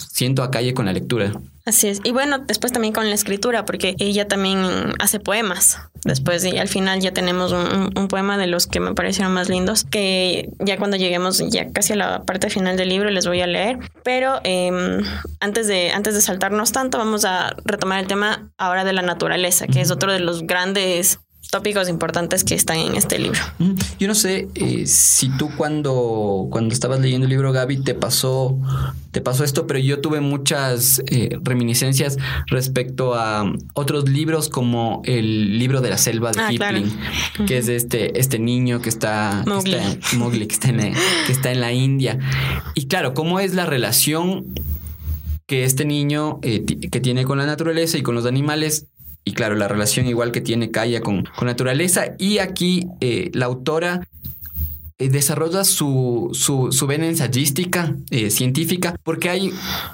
siento, 0.00 0.42
a 0.42 0.50
Calle 0.50 0.74
con 0.74 0.86
la 0.86 0.92
lectura. 0.92 1.32
Así 1.64 1.88
es. 1.88 2.00
Y 2.02 2.12
bueno, 2.12 2.38
después 2.38 2.72
también 2.72 2.94
con 2.94 3.08
la 3.08 3.14
escritura, 3.14 3.66
porque 3.66 3.94
ella 3.98 4.26
también 4.26 4.58
hace 5.00 5.20
poemas. 5.20 5.78
Después 6.04 6.42
y 6.44 6.56
al 6.56 6.68
final 6.68 7.00
ya 7.00 7.12
tenemos 7.12 7.52
un, 7.52 8.08
poema 8.08 8.38
de 8.38 8.46
los 8.46 8.66
que 8.66 8.80
me 8.80 8.94
parecieron 8.94 9.34
más 9.34 9.50
lindos, 9.50 9.84
que 9.84 10.48
ya 10.60 10.78
cuando 10.78 10.96
lleguemos 10.96 11.42
ya 11.50 11.70
casi 11.70 11.92
a 11.92 11.96
la 11.96 12.22
parte 12.22 12.48
final 12.48 12.78
del 12.78 12.88
libro 12.88 13.10
les 13.10 13.26
voy 13.26 13.42
a 13.42 13.46
leer. 13.46 13.78
Pero 14.02 14.40
em, 14.44 15.02
antes, 15.40 15.66
de, 15.66 15.90
antes 15.90 16.14
de 16.14 16.22
saltarnos 16.22 16.72
tanto, 16.72 16.96
vamos 16.96 17.26
a 17.26 17.54
retomar 17.66 18.00
el 18.00 18.06
tema 18.06 18.50
ahora 18.56 18.84
de 18.84 18.94
la 18.94 19.02
naturaleza, 19.02 19.66
que 19.66 19.82
es 19.82 19.90
otro 19.90 20.10
de 20.10 20.20
los 20.20 20.46
grandes 20.46 21.18
tópicos 21.50 21.88
importantes 21.88 22.45
que 22.45 22.54
están 22.54 22.78
en 22.78 22.95
este 22.95 23.18
libro. 23.18 23.40
Yo 23.99 24.07
no 24.07 24.14
sé 24.14 24.49
eh, 24.54 24.87
si 24.87 25.30
tú 25.30 25.50
cuando, 25.57 26.49
cuando 26.50 26.75
estabas 26.75 27.00
leyendo 27.00 27.25
el 27.25 27.30
libro, 27.30 27.52
Gaby, 27.52 27.78
te 27.78 27.95
pasó, 27.95 28.59
te 29.12 29.21
pasó 29.23 29.45
esto, 29.45 29.66
pero 29.66 29.78
yo 29.78 30.00
tuve 30.00 30.21
muchas 30.21 31.02
eh, 31.07 31.38
reminiscencias 31.42 32.18
respecto 32.49 33.14
a 33.14 33.50
otros 33.73 34.09
libros 34.09 34.50
como 34.50 35.00
el 35.04 35.59
libro 35.59 35.80
de 35.80 35.90
la 35.90 35.99
selva 35.99 36.33
de 36.33 36.40
ah, 36.40 36.49
Kipling, 36.50 36.99
que 37.47 37.59
es 37.59 37.66
de 37.66 37.76
este, 37.76 38.21
este 38.21 38.38
niño 38.38 38.83
que 38.83 38.90
está, 38.90 39.42
Mowgli. 39.47 40.47
Que 40.47 40.54
está, 40.54 40.68
en, 40.68 40.95
que 41.26 41.33
está 41.33 41.50
en 41.50 41.61
la 41.61 41.73
India. 41.73 42.18
Y 42.75 42.88
claro, 42.88 43.14
¿cómo 43.14 43.40
es 43.40 43.54
la 43.54 43.64
relación 43.64 44.54
que 45.47 45.64
este 45.64 45.87
niño 45.87 46.40
eh, 46.42 46.64
que 46.64 47.00
tiene 47.00 47.25
con 47.25 47.38
la 47.38 47.47
naturaleza 47.47 47.97
y 47.97 48.02
con 48.02 48.14
los 48.14 48.26
animales 48.26 48.87
y 49.28 49.32
claro, 49.32 49.56
la 49.56 49.68
relación 49.68 50.06
igual 50.06 50.32
que 50.32 50.40
tiene 50.40 50.70
Kaya 50.70 51.02
con, 51.02 51.28
con 51.37 51.47
naturaleza. 51.47 52.14
Y 52.18 52.38
aquí 52.38 52.87
eh, 53.02 53.30
la 53.35 53.44
autora 53.44 54.08
eh, 54.97 55.11
desarrolla 55.11 55.64
su, 55.64 56.30
su, 56.32 56.73
su, 56.73 56.87
vena 56.87 57.06
ensayística 57.06 57.94
eh, 58.11 58.30
científica 58.30 58.97
porque 59.02 59.28
hay 59.28 59.52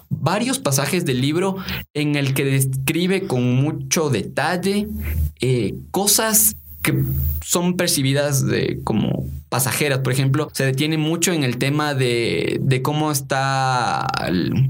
varios 0.09 0.61
pasajes 0.61 1.05
del 1.05 1.21
libro 1.21 1.57
en 1.95 2.14
el 2.14 2.33
que 2.33 2.45
describe 2.45 3.26
con 3.26 3.57
mucho 3.57 4.09
detalle 4.09 4.87
cosas 5.91 6.55
que 6.85 7.03
son 7.43 7.76
percibidas 7.76 8.47
de, 8.47 8.81
como 8.85 9.26
pasajeras, 9.49 10.00
por 10.00 10.12
ejemplo, 10.12 10.50
se 10.53 10.67
detiene 10.67 10.99
mucho 10.99 11.33
en 11.33 11.45
el 11.45 11.57
tema 11.57 11.95
de, 11.95 12.59
de, 12.61 12.83
cómo 12.83 13.11
está 13.11 14.07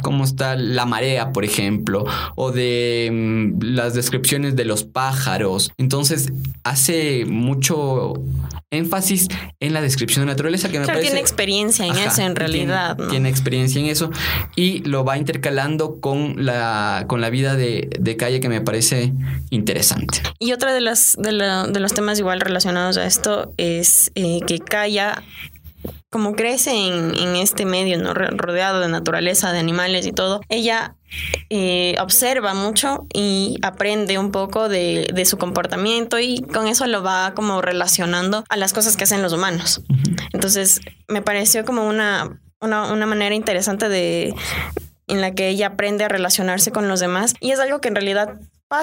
cómo 0.02 0.24
está 0.24 0.56
la 0.56 0.86
marea, 0.86 1.32
por 1.32 1.44
ejemplo, 1.44 2.04
o 2.36 2.52
de 2.52 3.10
mm, 3.12 3.62
las 3.62 3.94
descripciones 3.94 4.56
de 4.56 4.64
los 4.64 4.84
pájaros. 4.84 5.72
Entonces 5.76 6.32
hace 6.62 7.24
mucho 7.26 8.14
énfasis 8.74 9.28
en 9.60 9.72
la 9.72 9.80
descripción 9.80 10.26
de 10.26 10.32
naturaleza 10.32 10.68
que 10.68 10.80
me 10.80 10.86
parece. 10.86 11.06
Tiene 11.06 11.20
experiencia 11.20 11.86
en 11.86 11.96
eso, 11.96 12.22
en 12.22 12.36
realidad. 12.36 12.96
Tiene, 13.10 13.28
experiencia 13.28 13.80
en 13.80 13.86
eso 13.86 14.10
y 14.56 14.80
lo 14.80 15.04
va 15.04 15.16
intercalando 15.16 16.00
con 16.00 16.44
la, 16.44 17.04
con 17.08 17.20
la 17.20 17.30
vida 17.30 17.56
de, 17.56 17.88
de 17.98 18.16
calle 18.16 18.40
que 18.40 18.48
me 18.48 18.60
parece 18.60 19.12
interesante. 19.50 20.20
Y 20.38 20.52
otra 20.52 20.72
de, 20.72 20.80
las, 20.80 21.16
de, 21.18 21.32
de 21.32 21.80
los 21.80 21.94
temas 21.94 22.18
igual 22.18 22.40
relacionados 22.40 22.96
a 22.96 23.06
esto 23.06 23.52
es 23.56 24.12
eh, 24.14 24.40
que 24.46 24.58
Kaya 24.58 25.22
como 26.10 26.34
crece 26.34 26.70
en, 26.70 27.36
este 27.36 27.64
medio, 27.64 27.98
¿no? 27.98 28.14
rodeado 28.14 28.80
de 28.80 28.88
naturaleza, 28.88 29.52
de 29.52 29.58
animales 29.58 30.06
y 30.06 30.12
todo, 30.12 30.40
ella 30.48 30.94
eh, 31.50 31.96
observa 32.00 32.54
mucho 32.54 33.06
y 33.12 33.58
aprende 33.62 34.18
un 34.18 34.30
poco 34.30 34.68
de, 34.68 35.24
su 35.26 35.38
comportamiento 35.38 36.18
y 36.18 36.42
con 36.42 36.66
eso 36.66 36.86
lo 36.86 37.02
va 37.02 37.32
como 37.34 37.62
relacionando 37.62 38.44
a 38.48 38.56
las 38.56 38.72
cosas 38.72 38.96
que 38.96 39.04
hacen 39.04 39.22
los 39.22 39.32
humanos. 39.32 39.82
Entonces, 40.32 40.80
me 41.08 41.22
pareció 41.22 41.64
como 41.64 41.86
una, 41.86 42.40
una, 42.60 42.92
una 42.92 43.06
manera 43.06 43.34
interesante 43.34 43.88
de 43.88 44.34
en 45.06 45.20
la 45.20 45.34
que 45.34 45.48
ella 45.48 45.68
aprende 45.68 46.04
a 46.04 46.08
relacionarse 46.08 46.72
con 46.72 46.88
los 46.88 47.00
demás 47.00 47.34
y 47.40 47.50
es 47.50 47.60
algo 47.60 47.80
que 47.80 47.88
en 47.88 47.94
realidad 47.94 48.38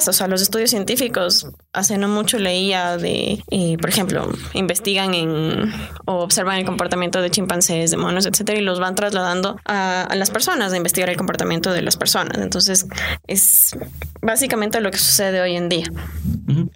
o 0.07 0.13
sea, 0.13 0.27
los 0.27 0.41
estudios 0.41 0.69
científicos, 0.69 1.47
hace 1.73 1.97
no 1.97 2.07
mucho 2.07 2.39
leía 2.39 2.97
de, 2.97 3.43
eh, 3.49 3.77
por 3.79 3.89
ejemplo, 3.89 4.31
investigan 4.53 5.13
en 5.13 5.71
o 6.05 6.23
observan 6.23 6.57
el 6.57 6.65
comportamiento 6.65 7.21
de 7.21 7.29
chimpancés, 7.29 7.91
de 7.91 7.97
monos, 7.97 8.25
etcétera, 8.25 8.59
y 8.59 8.63
los 8.63 8.79
van 8.79 8.95
trasladando 8.95 9.57
a, 9.65 10.07
las 10.15 10.31
personas, 10.31 10.73
a 10.73 10.77
investigar 10.77 11.09
el 11.09 11.17
comportamiento 11.17 11.71
de 11.71 11.81
las 11.81 11.97
personas. 11.97 12.37
Entonces, 12.39 12.87
es 13.27 13.75
básicamente 14.21 14.81
lo 14.81 14.91
que 14.91 14.97
sucede 14.97 15.41
hoy 15.41 15.55
en 15.55 15.69
día. 15.69 15.85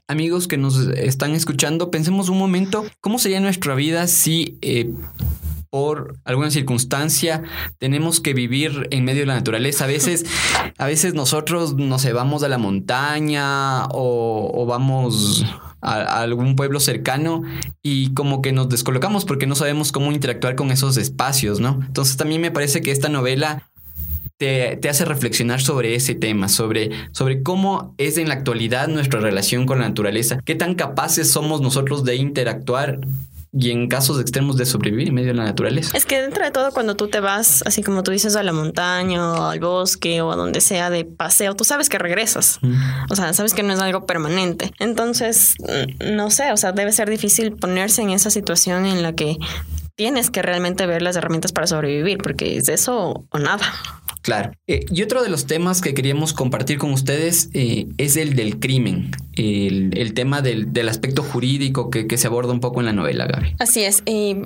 Amigos 0.08 0.48
que 0.48 0.58
nos 0.58 0.78
están 0.78 1.32
escuchando, 1.32 1.92
pensemos 1.92 2.30
un 2.30 2.38
momento, 2.38 2.86
¿cómo 3.02 3.20
sería 3.20 3.40
nuestra 3.40 3.76
vida 3.76 4.08
si 4.08 4.58
eh, 4.62 4.92
por 5.75 6.15
alguna 6.24 6.51
circunstancia 6.51 7.44
tenemos 7.79 8.22
que 8.22 8.34
vivir 8.34 8.88
en 8.91 9.03
medio 9.03 9.24
de 9.24 9.25
la 9.25 9.36
naturaleza. 9.36 9.84
A 9.84 9.88
veces, 9.88 10.25
a 10.77 10.86
veces 10.86 11.15
nosotros 11.15 11.75
nos 11.75 12.10
vamos 12.13 12.44
a 12.44 12.48
la 12.48 12.58
montaña 12.58 13.88
o, 13.91 14.65
vamos 14.65 15.46
a, 15.82 16.22
algún 16.22 16.55
pueblo 16.55 16.79
cercano 16.79 17.44
y 17.84 18.13
como 18.13 18.41
que 18.41 18.53
nos 18.53 18.70
descolocamos 18.70 19.25
porque 19.25 19.48
no 19.48 19.55
sabemos 19.55 19.91
cómo 19.91 20.13
interactuar 20.13 20.55
con 20.55 20.72
esos 20.72 20.96
espacios, 20.96 21.60
¿no? 21.60 21.82
Entonces 21.86 22.15
también 22.15 22.39
me 22.39 22.51
parece 22.51 22.79
que 22.79 22.91
esta 22.91 23.10
novela 23.10 23.70
te, 24.38 24.77
te, 24.77 24.88
hace 24.88 25.03
reflexionar 25.03 25.60
sobre 25.60 25.96
ese 25.96 26.15
tema, 26.15 26.48
sobre, 26.48 26.91
sobre 27.12 27.44
cómo 27.44 27.94
es 27.98 28.17
en 28.17 28.29
la 28.29 28.36
actualidad 28.36 28.88
nuestra 28.88 29.20
relación 29.20 29.65
con 29.65 29.79
la 29.79 29.89
naturaleza, 29.89 30.39
qué 30.46 30.55
tan 30.55 30.75
capaces 30.75 31.29
somos 31.29 31.60
nosotros 31.60 32.05
de 32.05 32.15
interactuar 32.15 33.01
y 33.58 33.72
en 33.72 33.88
casos 33.88 34.20
extremos 34.20 34.58
de 34.58 34.66
sobrevivir 34.66 35.08
en 35.08 35.14
medio 35.14 35.30
de 35.30 35.36
la 35.36 35.46
naturaleza. 35.46 35.96
Es 35.96 36.06
que 36.06 36.22
dentro 36.22 36.44
de 36.44 36.52
todo, 36.52 36.72
cuando 36.72 36.96
tú 36.96 37.08
te 37.08 37.22
vas, 37.22 37.64
así 37.66 37.84
como 37.84 38.04
tú 38.04 38.12
dices, 38.12 38.36
a 38.36 38.44
la 38.44 38.52
montaña 38.52 39.32
o 39.32 39.46
al 39.46 39.60
bosque 39.62 40.22
o 40.22 40.32
a 40.32 40.36
donde 40.36 40.60
sea 40.60 40.90
de 40.90 41.06
paseo, 41.06 41.56
tú 41.56 41.64
sabes 41.64 41.88
que 41.88 41.98
regresas. 41.98 42.60
O 43.10 43.16
sea, 43.16 43.32
sabes 43.34 43.54
que 43.54 43.64
no 43.64 43.74
es 43.74 43.80
algo 43.80 44.06
permanente. 44.06 44.74
Entonces, 44.80 45.56
no 46.06 46.32
sé, 46.32 46.52
o 46.52 46.58
sea, 46.58 46.74
debe 46.74 46.92
ser 46.92 47.10
difícil 47.10 47.54
ponerse 47.54 48.02
en 48.02 48.10
esa 48.10 48.30
situación 48.30 48.86
en 48.86 49.02
la 49.02 49.14
que 49.14 49.38
tienes 49.96 50.30
que 50.30 50.42
realmente 50.42 50.86
ver 50.86 51.02
las 51.02 51.16
herramientas 51.16 51.54
para 51.54 51.68
sobrevivir, 51.68 52.18
porque 52.18 52.58
es 52.58 52.68
eso 52.68 53.26
o 53.30 53.40
nada. 53.40 53.66
Claro. 54.25 54.53
Eh, 54.65 54.84
y 54.89 55.03
otro 55.03 55.22
de 55.22 55.29
los 55.29 55.46
temas 55.46 55.82
que 55.82 55.94
queríamos 55.94 56.34
compartir 56.34 56.79
con 56.79 56.91
ustedes 56.91 57.50
eh, 57.53 57.86
es 58.00 58.17
el 58.17 58.36
del 58.36 58.60
crimen, 58.60 59.12
el, 59.34 60.13
tema 60.15 60.41
del, 60.41 60.89
aspecto 60.89 61.22
jurídico 61.22 61.91
que, 61.91 62.17
se 62.17 62.25
aborda 62.25 62.51
un 62.51 62.60
poco 62.60 62.79
en 62.79 62.88
la 62.88 62.94
novela, 62.94 63.27
Gaby. 63.27 63.55
Así 63.60 63.84
es. 63.84 64.01
Y 64.08 64.38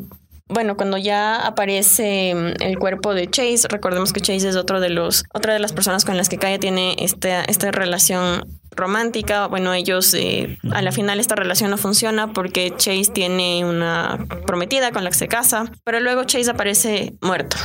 bueno, 0.49 0.75
cuando 0.75 0.97
ya 0.97 1.37
aparece 1.47 2.35
mm, 2.35 2.61
el 2.61 2.77
cuerpo 2.77 3.13
de 3.13 3.29
Chase, 3.29 3.69
recordemos 3.69 4.11
que 4.11 4.19
Chase 4.19 4.49
es 4.49 4.57
otro 4.57 4.81
de 4.81 4.89
los, 4.89 5.23
otra 5.33 5.53
de 5.53 5.59
las 5.59 5.71
personas 5.71 6.03
con 6.03 6.17
las 6.17 6.27
que 6.27 6.37
Kaya 6.37 6.59
tiene 6.59 6.97
esta, 6.99 7.45
esta 7.45 7.71
relación 7.71 8.45
romántica. 8.71 9.47
Bueno, 9.47 9.73
ellos 9.73 10.13
eh, 10.13 10.57
a 10.73 10.81
la 10.81 10.91
final 10.91 11.21
esta 11.21 11.35
relación 11.35 11.71
no 11.71 11.77
funciona 11.77 12.33
porque 12.33 12.73
Chase 12.75 13.11
tiene 13.13 13.63
una 13.63 14.25
prometida 14.45 14.91
con 14.91 15.05
la 15.05 15.09
que 15.09 15.17
se 15.17 15.29
casa, 15.29 15.71
pero 15.85 16.01
luego 16.01 16.25
Chase 16.25 16.51
aparece 16.51 17.13
muerto. 17.21 17.55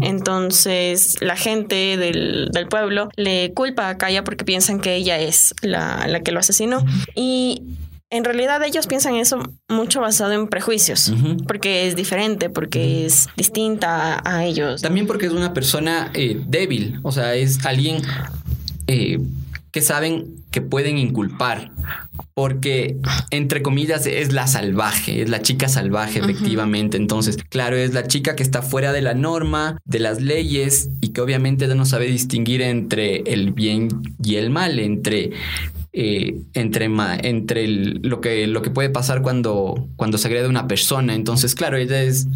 Entonces 0.00 1.16
la 1.20 1.36
gente 1.36 1.96
del, 1.96 2.50
pueblo 2.70 3.08
le 3.16 3.52
culpa 3.54 3.88
a 3.88 3.98
Kaya 3.98 4.24
porque 4.24 4.44
piensan 4.44 4.80
que 4.80 4.94
ella 4.94 5.18
es 5.18 5.54
la, 5.62 6.06
la 6.06 6.20
que 6.20 6.32
lo 6.32 6.40
asesinó. 6.40 6.84
Y 7.14 7.62
en 8.12 8.24
realidad 8.24 8.62
ellos 8.62 8.86
piensan 8.86 9.16
eso 9.16 9.42
mucho 9.68 10.02
basado 10.02 10.32
en 10.32 10.46
prejuicios, 10.46 11.10
porque 11.48 11.86
es 11.86 11.96
diferente, 11.96 12.50
porque 12.50 13.06
es 13.06 13.28
distinta 13.38 14.20
a, 14.22 14.44
ellos. 14.44 14.82
También 14.82 15.06
porque 15.06 15.26
es 15.26 15.32
una 15.32 15.54
persona 15.54 16.10
eh, 16.12 16.38
débil, 16.46 17.00
o 17.02 17.10
sea, 17.10 17.34
es 17.34 17.64
alguien 17.64 18.02
eh, 18.86 19.18
que 19.70 19.80
saben 19.80 20.41
que 20.52 20.60
pueden 20.60 20.98
inculpar, 20.98 21.72
porque 22.34 22.96
entre 23.30 23.62
comillas 23.62 24.06
es 24.06 24.32
la 24.32 24.46
salvaje, 24.46 25.22
es 25.22 25.28
la 25.28 25.42
chica 25.42 25.68
salvaje 25.68 26.20
efectivamente. 26.20 26.96
Entonces, 26.96 27.38
claro, 27.48 27.76
es 27.76 27.92
la 27.94 28.06
chica 28.06 28.36
que 28.36 28.42
está 28.44 28.62
fuera 28.62 28.92
de 28.92 29.02
la 29.02 29.14
norma, 29.14 29.78
de 29.84 29.98
las 29.98 30.20
leyes 30.20 30.90
y 31.00 31.08
que 31.08 31.20
obviamente 31.20 31.66
no 31.66 31.86
sabe 31.86 32.06
distinguir 32.06 32.62
entre 32.62 33.22
el 33.32 33.52
bien 33.52 33.88
y 34.22 34.36
el 34.36 34.50
mal, 34.50 34.78
entre 34.78 35.32
eh, 35.94 36.40
entre, 36.54 36.88
entre 37.22 37.66
lo, 37.66 38.22
que, 38.22 38.46
lo 38.46 38.62
que 38.62 38.70
puede 38.70 38.88
pasar 38.88 39.20
cuando, 39.20 39.88
cuando 39.96 40.16
se 40.16 40.28
agrede 40.28 40.48
una 40.48 40.66
persona. 40.66 41.14
Entonces, 41.14 41.54
claro, 41.54 41.76
ella 41.76 42.02
es 42.02 42.28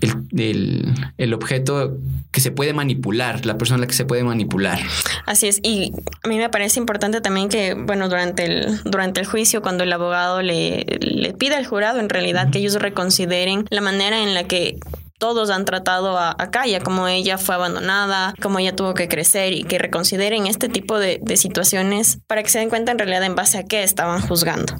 el, 0.00 0.94
el, 1.18 1.34
objeto 1.34 1.98
que 2.30 2.40
se 2.40 2.50
puede 2.50 2.72
manipular, 2.72 3.44
la 3.44 3.58
persona 3.58 3.78
a 3.78 3.80
la 3.80 3.86
que 3.86 3.94
se 3.94 4.04
puede 4.04 4.24
manipular. 4.24 4.78
Así 5.26 5.48
es, 5.48 5.60
y 5.62 5.92
a 6.22 6.28
mí 6.28 6.38
me 6.38 6.48
parece 6.48 6.80
importante 6.80 7.20
también 7.20 7.48
que, 7.48 7.74
bueno, 7.74 8.08
durante 8.08 8.44
el, 8.44 8.82
durante 8.84 9.20
el 9.20 9.26
juicio, 9.26 9.62
cuando 9.62 9.84
el 9.84 9.92
abogado 9.92 10.42
le, 10.42 10.84
le 11.00 11.32
pide 11.32 11.56
al 11.56 11.66
jurado, 11.66 12.00
en 12.00 12.08
realidad, 12.08 12.50
que 12.50 12.58
ellos 12.58 12.74
reconsideren 12.74 13.66
la 13.70 13.80
manera 13.80 14.22
en 14.22 14.34
la 14.34 14.44
que 14.44 14.78
todos 15.22 15.50
han 15.50 15.64
tratado 15.64 16.18
a, 16.18 16.34
Kaya, 16.50 16.80
como 16.80 17.06
ella 17.06 17.38
fue 17.38 17.54
abandonada, 17.54 18.34
como 18.42 18.58
ella 18.58 18.74
tuvo 18.74 18.92
que 18.94 19.06
crecer 19.06 19.52
y 19.52 19.62
que 19.62 19.78
reconsideren 19.78 20.48
este 20.48 20.68
tipo 20.68 20.98
de, 20.98 21.20
situaciones 21.36 22.18
para 22.26 22.42
que 22.42 22.50
se 22.50 22.58
den 22.58 22.68
cuenta 22.68 22.90
en 22.90 22.98
realidad 22.98 23.22
en 23.22 23.36
base 23.36 23.56
a 23.56 23.62
qué 23.62 23.84
estaban 23.84 24.20
juzgando. 24.20 24.74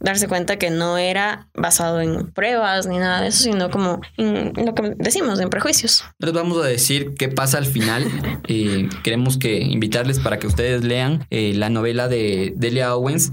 Darse 0.00 0.28
cuenta 0.28 0.56
que 0.56 0.70
no 0.70 0.96
era 0.96 1.46
basado 1.52 2.00
en 2.00 2.32
pruebas 2.32 2.86
ni 2.86 2.96
nada 2.96 3.20
de 3.20 3.28
eso, 3.28 3.42
sino 3.42 3.70
como 3.70 4.00
lo 4.16 4.74
que 4.74 4.94
decimos, 4.96 5.38
en 5.40 5.50
prejuicios. 5.50 6.04
Les 6.18 6.32
vamos 6.32 6.64
a 6.64 6.66
decir 6.66 7.12
qué 7.18 7.28
pasa 7.28 7.58
al 7.58 7.66
final. 7.66 8.06
Eh, 8.48 8.88
queremos 9.04 9.36
que 9.36 9.60
invitarles 9.60 10.20
para 10.20 10.38
que 10.38 10.46
ustedes 10.46 10.84
lean 10.84 11.26
eh, 11.28 11.52
la 11.54 11.68
novela 11.68 12.08
de 12.08 12.54
Delia 12.56 12.96
Owens 12.96 13.30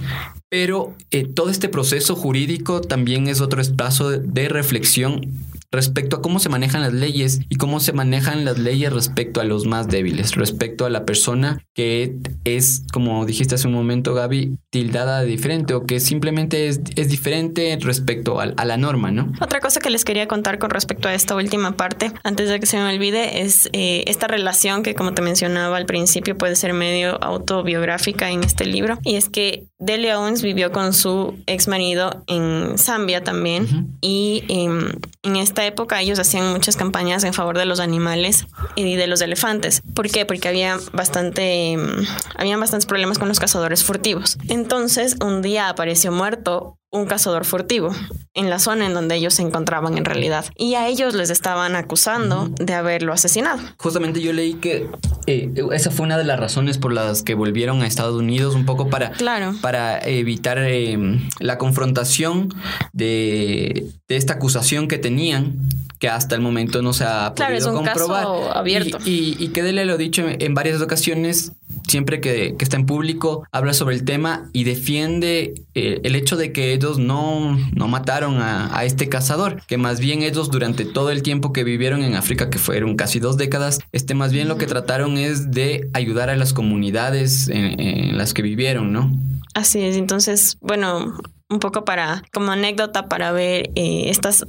pero 0.49 0.95
eh, 1.11 1.25
todo 1.27 1.51
este 1.51 1.69
proceso 1.69 2.15
jurídico 2.15 2.81
también 2.81 3.27
es 3.27 3.39
otro 3.39 3.61
espacio 3.61 4.09
de 4.09 4.49
reflexión 4.49 5.21
respecto 5.71 6.17
a 6.17 6.21
cómo 6.21 6.39
se 6.39 6.49
manejan 6.49 6.81
las 6.81 6.93
leyes 6.93 7.41
y 7.49 7.55
cómo 7.55 7.79
se 7.79 7.93
manejan 7.93 8.45
las 8.45 8.57
leyes 8.57 8.91
respecto 8.91 9.41
a 9.41 9.43
los 9.43 9.65
más 9.65 9.87
débiles, 9.87 10.35
respecto 10.35 10.85
a 10.85 10.89
la 10.89 11.05
persona 11.05 11.63
que 11.73 12.17
es, 12.43 12.83
como 12.91 13.25
dijiste 13.25 13.55
hace 13.55 13.67
un 13.67 13.73
momento, 13.73 14.13
Gaby, 14.13 14.57
tildada 14.71 15.21
de 15.21 15.27
diferente 15.27 15.73
o 15.73 15.85
que 15.85 15.99
simplemente 15.99 16.67
es, 16.67 16.83
diferente 17.09 17.77
respecto 17.81 18.39
a, 18.39 18.45
la 18.45 18.77
norma, 18.77 19.11
¿no? 19.11 19.31
Otra 19.41 19.59
cosa 19.59 19.79
que 19.79 19.89
les 19.89 20.05
quería 20.05 20.27
contar 20.27 20.59
con 20.59 20.69
respecto 20.69 21.07
a 21.07 21.13
esta 21.13 21.35
última 21.35 21.71
parte, 21.73 22.11
antes 22.23 22.49
de 22.49 22.59
que 22.59 22.65
se 22.65 22.77
me 22.77 22.93
olvide, 22.93 23.41
es 23.41 23.69
eh, 23.73 24.03
esta 24.07 24.27
relación 24.27 24.83
que, 24.83 24.95
como 24.95 25.13
te 25.13 25.21
mencionaba 25.21 25.77
al 25.77 25.85
principio, 25.85 26.37
puede 26.37 26.55
ser 26.55 26.73
medio 26.73 27.23
autobiográfica 27.23 28.29
en 28.29 28.43
este 28.43 28.65
libro, 28.65 28.99
y 29.03 29.15
es 29.15 29.29
que 29.29 29.65
Delia 29.79 30.19
Owens 30.19 30.41
vivió 30.41 30.71
con 30.71 30.93
su 30.93 31.35
ex 31.47 31.67
marido 31.67 32.23
en 32.27 32.77
Zambia 32.77 33.23
también, 33.23 33.97
y 34.01 34.43
em, 34.49 34.91
en 35.23 35.35
esta 35.35 35.58
época 35.65 36.01
ellos 36.01 36.19
hacían 36.19 36.51
muchas 36.51 36.75
campañas 36.75 37.23
en 37.23 37.33
favor 37.33 37.57
de 37.57 37.65
los 37.65 37.79
animales 37.79 38.47
y 38.75 38.95
de 38.95 39.07
los 39.07 39.21
elefantes. 39.21 39.81
¿Por 39.95 40.09
qué? 40.09 40.25
Porque 40.25 40.47
había 40.47 40.77
bastante, 40.93 41.77
mm, 41.77 42.05
habían 42.37 42.59
bastantes 42.59 42.85
problemas 42.85 43.19
con 43.19 43.27
los 43.27 43.39
cazadores 43.39 43.83
furtivos. 43.83 44.37
Entonces, 44.47 45.17
un 45.21 45.41
día 45.41 45.69
apareció 45.69 46.11
muerto 46.11 46.78
un 46.91 47.05
cazador 47.05 47.45
furtivo 47.45 47.91
en 48.33 48.49
la 48.49 48.57
zona 48.57 48.85
en 48.85 48.93
donde 48.93 49.15
ellos 49.15 49.35
se 49.35 49.41
encontraban 49.41 49.97
en 49.97 50.05
realidad. 50.05 50.45
Y 50.55 50.75
a 50.75 50.87
ellos 50.87 51.13
les 51.13 51.29
estaban 51.29 51.75
acusando 51.75 52.49
de 52.59 52.73
haberlo 52.73 53.13
asesinado. 53.13 53.61
Justamente 53.77 54.21
yo 54.21 54.33
leí 54.33 54.55
que 54.55 54.87
eh, 55.27 55.53
esa 55.71 55.91
fue 55.91 56.05
una 56.05 56.17
de 56.17 56.23
las 56.23 56.39
razones 56.39 56.77
por 56.77 56.91
las 56.93 57.21
que 57.21 57.35
volvieron 57.35 57.81
a 57.81 57.87
Estados 57.87 58.15
Unidos 58.15 58.55
un 58.55 58.65
poco 58.65 58.89
para, 58.89 59.11
claro. 59.11 59.53
para 59.61 59.99
evitar 59.99 60.57
eh, 60.59 60.97
la 61.39 61.57
confrontación 61.57 62.53
de, 62.93 63.87
esta 64.07 64.33
acusación 64.33 64.87
que 64.87 64.97
tenían 64.97 65.57
que 65.99 66.07
hasta 66.07 66.33
el 66.33 66.41
momento 66.41 66.81
no 66.81 66.93
se 66.93 67.03
ha 67.03 67.33
claro, 67.35 67.53
podido 67.53 67.57
es 67.57 67.65
un 67.65 67.85
comprobar. 67.85 68.23
Caso 68.23 68.53
abierto. 68.55 68.97
Y, 69.05 69.35
y, 69.37 69.49
que 69.49 69.63
Dele 69.63 69.85
lo 69.85 69.93
ha 69.93 69.97
dicho 69.97 70.23
en, 70.27 70.53
varias 70.53 70.81
ocasiones, 70.81 71.51
siempre 71.89 72.21
que, 72.21 72.55
está 72.59 72.77
en 72.77 72.85
público, 72.85 73.45
habla 73.51 73.73
sobre 73.73 73.95
el 73.95 74.05
tema 74.05 74.49
y 74.53 74.63
defiende 74.63 75.53
eh, 75.75 76.01
el 76.03 76.15
hecho 76.15 76.37
de 76.37 76.53
que 76.53 76.73
ellos 76.73 76.99
no, 76.99 77.57
no 77.73 77.87
mataron 77.87 78.37
a, 78.41 78.83
este 78.83 79.09
cazador, 79.09 79.61
que 79.67 79.77
más 79.77 79.99
bien 79.99 80.21
ellos 80.21 80.49
durante 80.49 80.85
todo 80.85 81.11
el 81.11 81.21
tiempo 81.21 81.51
que 81.51 81.63
vivieron 81.63 82.01
en 82.03 82.15
África, 82.15 82.49
que 82.49 82.57
fueron 82.57 82.95
casi 82.95 83.19
dos 83.19 83.37
décadas, 83.37 83.79
este 83.91 84.13
más 84.13 84.31
bien 84.31 84.47
lo 84.47 84.57
que 84.57 84.67
trataron 84.67 85.17
es 85.17 85.51
de 85.51 85.89
ayudar 85.93 86.29
a 86.29 86.35
las 86.35 86.53
comunidades 86.53 87.49
en, 87.49 88.17
las 88.17 88.33
que 88.33 88.41
vivieron, 88.41 88.93
¿no? 88.93 89.11
Así 89.53 89.81
es, 89.81 89.97
entonces, 89.97 90.57
bueno, 90.61 91.17
un 91.49 91.59
poco 91.59 91.83
para, 91.83 92.23
como 92.31 92.51
anécdota 92.51 93.09
para 93.09 93.31
ver 93.31 93.71
eh, 93.75 94.09
estas 94.09 94.45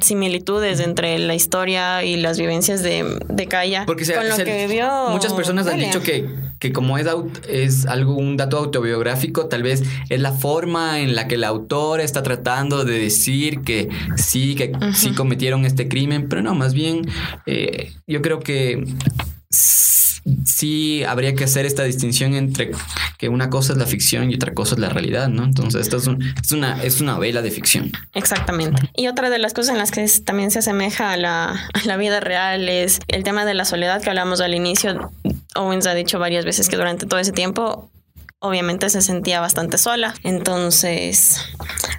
similitudes 0.00 0.80
entre 0.80 1.18
la 1.18 1.34
historia 1.34 2.04
y 2.04 2.16
las 2.16 2.38
vivencias 2.38 2.82
de, 2.82 3.18
de 3.28 3.46
Kaya 3.46 3.84
Porque 3.86 4.04
con 4.12 4.28
lo 4.28 4.36
que 4.36 4.66
vivió. 4.66 5.08
Muchas 5.10 5.32
personas 5.32 5.66
han 5.66 5.78
dicho 5.78 6.02
que, 6.02 6.28
que 6.64 6.72
como 6.72 6.96
es, 6.96 7.06
es 7.46 7.84
algo, 7.84 8.14
un 8.14 8.38
dato 8.38 8.56
autobiográfico, 8.56 9.48
tal 9.48 9.62
vez 9.62 9.82
es 10.08 10.18
la 10.18 10.32
forma 10.32 11.00
en 11.00 11.14
la 11.14 11.28
que 11.28 11.34
el 11.34 11.44
autor 11.44 12.00
está 12.00 12.22
tratando 12.22 12.86
de 12.86 12.98
decir 12.98 13.60
que 13.60 13.90
sí, 14.16 14.54
que 14.54 14.72
sí 14.94 15.12
cometieron 15.12 15.66
este 15.66 15.88
crimen, 15.88 16.26
pero 16.26 16.40
no, 16.40 16.54
más 16.54 16.72
bien 16.72 17.02
eh, 17.44 17.92
yo 18.06 18.22
creo 18.22 18.40
que 18.40 18.82
sí 20.46 21.04
habría 21.04 21.34
que 21.34 21.44
hacer 21.44 21.66
esta 21.66 21.84
distinción 21.84 22.32
entre 22.32 22.70
que 23.18 23.28
una 23.28 23.50
cosa 23.50 23.74
es 23.74 23.78
la 23.78 23.84
ficción 23.84 24.32
y 24.32 24.36
otra 24.36 24.54
cosa 24.54 24.74
es 24.74 24.80
la 24.80 24.88
realidad, 24.88 25.28
¿no? 25.28 25.44
Entonces, 25.44 25.82
esta 25.82 25.98
es, 25.98 26.06
una, 26.50 26.82
es 26.82 27.02
una 27.02 27.12
novela 27.12 27.42
de 27.42 27.50
ficción. 27.50 27.92
Exactamente. 28.14 28.90
Y 28.96 29.08
otra 29.08 29.28
de 29.28 29.38
las 29.38 29.52
cosas 29.52 29.74
en 29.74 29.78
las 29.78 29.90
que 29.90 30.06
también 30.24 30.50
se 30.50 30.60
asemeja 30.60 31.12
a 31.12 31.18
la, 31.18 31.68
la 31.84 31.98
vida 31.98 32.20
real 32.20 32.70
es 32.70 33.00
el 33.08 33.22
tema 33.22 33.44
de 33.44 33.52
la 33.52 33.66
soledad 33.66 34.00
que 34.00 34.08
hablamos 34.08 34.40
al 34.40 34.54
inicio. 34.54 35.12
Owens 35.54 35.86
ha 35.86 35.94
dicho 35.94 36.18
varias 36.18 36.44
veces 36.44 36.68
que 36.68 36.76
durante 36.76 37.06
todo 37.06 37.20
ese 37.20 37.32
tiempo 37.32 37.90
obviamente 38.40 38.90
se 38.90 39.00
sentía 39.00 39.40
bastante 39.40 39.78
sola. 39.78 40.14
Entonces, 40.22 41.40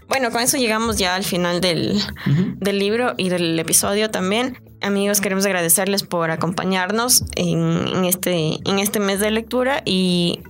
bueno, 0.08 0.32
con 0.32 0.42
eso 0.42 0.58
llegamos 0.58 0.98
ya 0.98 1.16
al 1.16 1.24
final 1.24 1.60
del, 1.60 2.00
del 2.58 2.80
libro 2.80 3.16
y 3.18 3.30
del 3.30 3.58
episodio 3.58 4.12
también. 4.12 4.62
Amigos, 4.82 5.22
queremos 5.22 5.46
agradecerles 5.46 6.04
por 6.04 6.30
acompañarnos 6.30 7.26
en, 7.36 8.06
este, 8.06 8.60
en 8.70 8.78
este 8.78 9.00
mes 9.00 9.20
de 9.20 9.32
lectura 9.32 9.82
y 9.86 10.42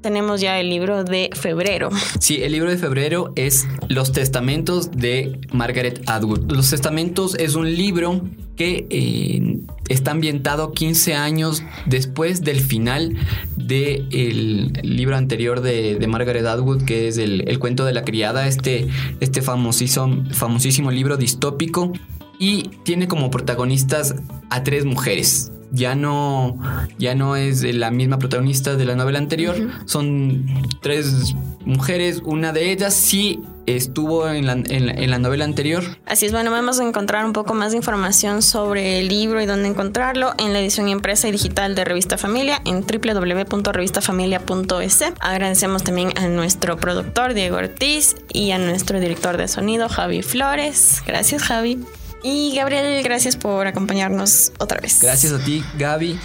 tenemos 0.00 0.40
ya 0.40 0.58
el 0.60 0.70
libro 0.70 1.04
de 1.04 1.30
febrero. 1.32 1.90
Sí, 2.18 2.42
el 2.42 2.52
libro 2.52 2.70
de 2.70 2.76
febrero 2.76 3.32
es 3.36 3.66
Los 3.88 4.12
Testamentos 4.12 4.90
de 4.90 5.40
Margaret 5.52 6.02
Atwood. 6.06 6.50
Los 6.52 6.70
Testamentos 6.70 7.34
es 7.36 7.54
un 7.54 7.74
libro 7.74 8.22
que 8.56 8.86
eh, 8.90 9.60
está 9.88 10.10
ambientado 10.10 10.72
15 10.72 11.14
años 11.14 11.62
después 11.86 12.42
del 12.42 12.60
final 12.60 13.16
del 13.56 14.72
libro 14.82 15.16
anterior 15.16 15.60
de, 15.60 16.04
Margaret 16.08 16.46
Atwood, 16.46 16.84
que 16.84 17.08
es 17.08 17.18
el, 17.18 17.58
cuento 17.58 17.84
de 17.84 17.92
la 17.92 18.04
criada, 18.04 18.46
este, 18.46 18.88
este 19.20 19.42
famosísimo, 19.42 20.24
famosísimo 20.32 20.90
libro 20.90 21.16
distópico 21.16 21.92
y 22.38 22.70
tiene 22.82 23.06
como 23.06 23.30
protagonistas 23.30 24.16
a 24.50 24.64
tres 24.64 24.84
mujeres. 24.84 25.51
Ya 25.74 25.94
no, 25.94 26.58
ya 26.98 27.14
no 27.14 27.34
es 27.34 27.62
la 27.62 27.90
misma 27.90 28.18
protagonista 28.18 28.76
de 28.76 28.84
la 28.84 28.94
novela 28.94 29.18
anterior, 29.18 29.56
son 29.86 30.44
tres 30.82 31.34
mujeres, 31.64 32.20
una 32.24 32.52
de 32.52 32.70
ellas 32.70 32.92
sí 32.92 33.40
estuvo 33.66 34.28
en 34.28 34.46
la, 34.46 34.52
en, 34.52 35.10
la, 35.10 35.18
novela 35.18 35.44
anterior. 35.44 35.82
Así 36.06 36.26
es, 36.26 36.32
bueno, 36.32 36.50
vamos 36.50 36.80
a 36.80 36.84
encontrar 36.84 37.24
un 37.24 37.32
poco 37.32 37.54
más 37.54 37.70
de 37.72 37.78
información 37.78 38.42
sobre 38.42 38.98
el 38.98 39.08
libro 39.08 39.40
y 39.40 39.46
dónde 39.46 39.68
encontrarlo 39.68 40.34
en 40.38 40.52
la 40.52 40.60
edición 40.60 40.88
impresa 40.88 41.28
y 41.28 41.32
digital 41.32 41.74
de 41.74 41.84
Revista 41.84 42.18
Familia 42.18 42.60
en 42.64 42.82
www.revistafamilia.es. 42.82 45.04
Agradecemos 45.20 45.84
también 45.84 46.12
a 46.16 46.28
nuestro 46.28 46.76
productor 46.76 47.32
Diego 47.34 47.56
Ortiz 47.56 48.16
y 48.32 48.50
a 48.50 48.58
nuestro 48.58 49.00
director 49.00 49.36
de 49.36 49.48
sonido 49.48 49.88
Javi 49.88 50.22
Flores. 50.22 51.02
Gracias, 51.06 51.42
Javi. 51.42 51.78
Y 52.22 52.54
Gabriel, 52.54 53.02
gracias 53.02 53.36
por 53.36 53.66
acompañarnos 53.66 54.52
otra 54.58 54.80
vez. 54.80 55.00
Gracias 55.02 55.32
a 55.32 55.44
ti, 55.44 55.64
Gaby. 55.78 56.18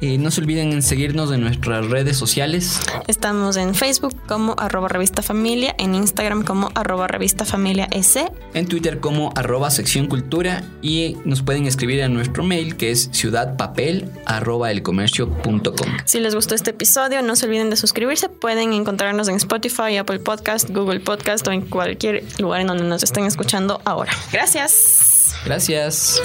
Eh, 0.00 0.18
no 0.18 0.30
se 0.30 0.40
olviden 0.40 0.72
en 0.72 0.82
seguirnos 0.82 1.32
en 1.32 1.40
nuestras 1.40 1.86
redes 1.86 2.16
sociales. 2.16 2.80
Estamos 3.08 3.56
en 3.56 3.74
Facebook 3.74 4.14
como 4.26 4.54
arroba 4.58 4.88
revista 4.88 5.22
familia, 5.22 5.74
en 5.78 5.94
Instagram 5.94 6.44
como 6.44 6.70
arroba 6.74 7.08
revista 7.08 7.44
familia 7.44 7.88
S. 7.90 8.30
En 8.54 8.66
Twitter 8.66 9.00
como 9.00 9.32
arroba 9.34 9.70
sección 9.70 10.06
cultura 10.06 10.62
y 10.82 11.16
nos 11.24 11.42
pueden 11.42 11.66
escribir 11.66 12.02
a 12.02 12.08
nuestro 12.08 12.44
mail 12.44 12.76
que 12.76 12.90
es 12.90 13.08
ciudadpapel 13.12 14.10
arroba 14.26 14.70
elcomercio.com. 14.70 15.88
Si 16.04 16.20
les 16.20 16.34
gustó 16.34 16.54
este 16.54 16.70
episodio, 16.70 17.22
no 17.22 17.36
se 17.36 17.46
olviden 17.46 17.70
de 17.70 17.76
suscribirse. 17.76 18.28
Pueden 18.28 18.72
encontrarnos 18.72 19.28
en 19.28 19.36
Spotify, 19.36 19.96
Apple 19.96 20.20
Podcast, 20.20 20.70
Google 20.70 21.00
Podcast 21.00 21.46
o 21.48 21.52
en 21.52 21.62
cualquier 21.62 22.24
lugar 22.38 22.60
en 22.60 22.68
donde 22.68 22.84
nos 22.84 23.02
estén 23.02 23.26
escuchando 23.26 23.80
ahora. 23.84 24.12
Gracias. 25.44 26.20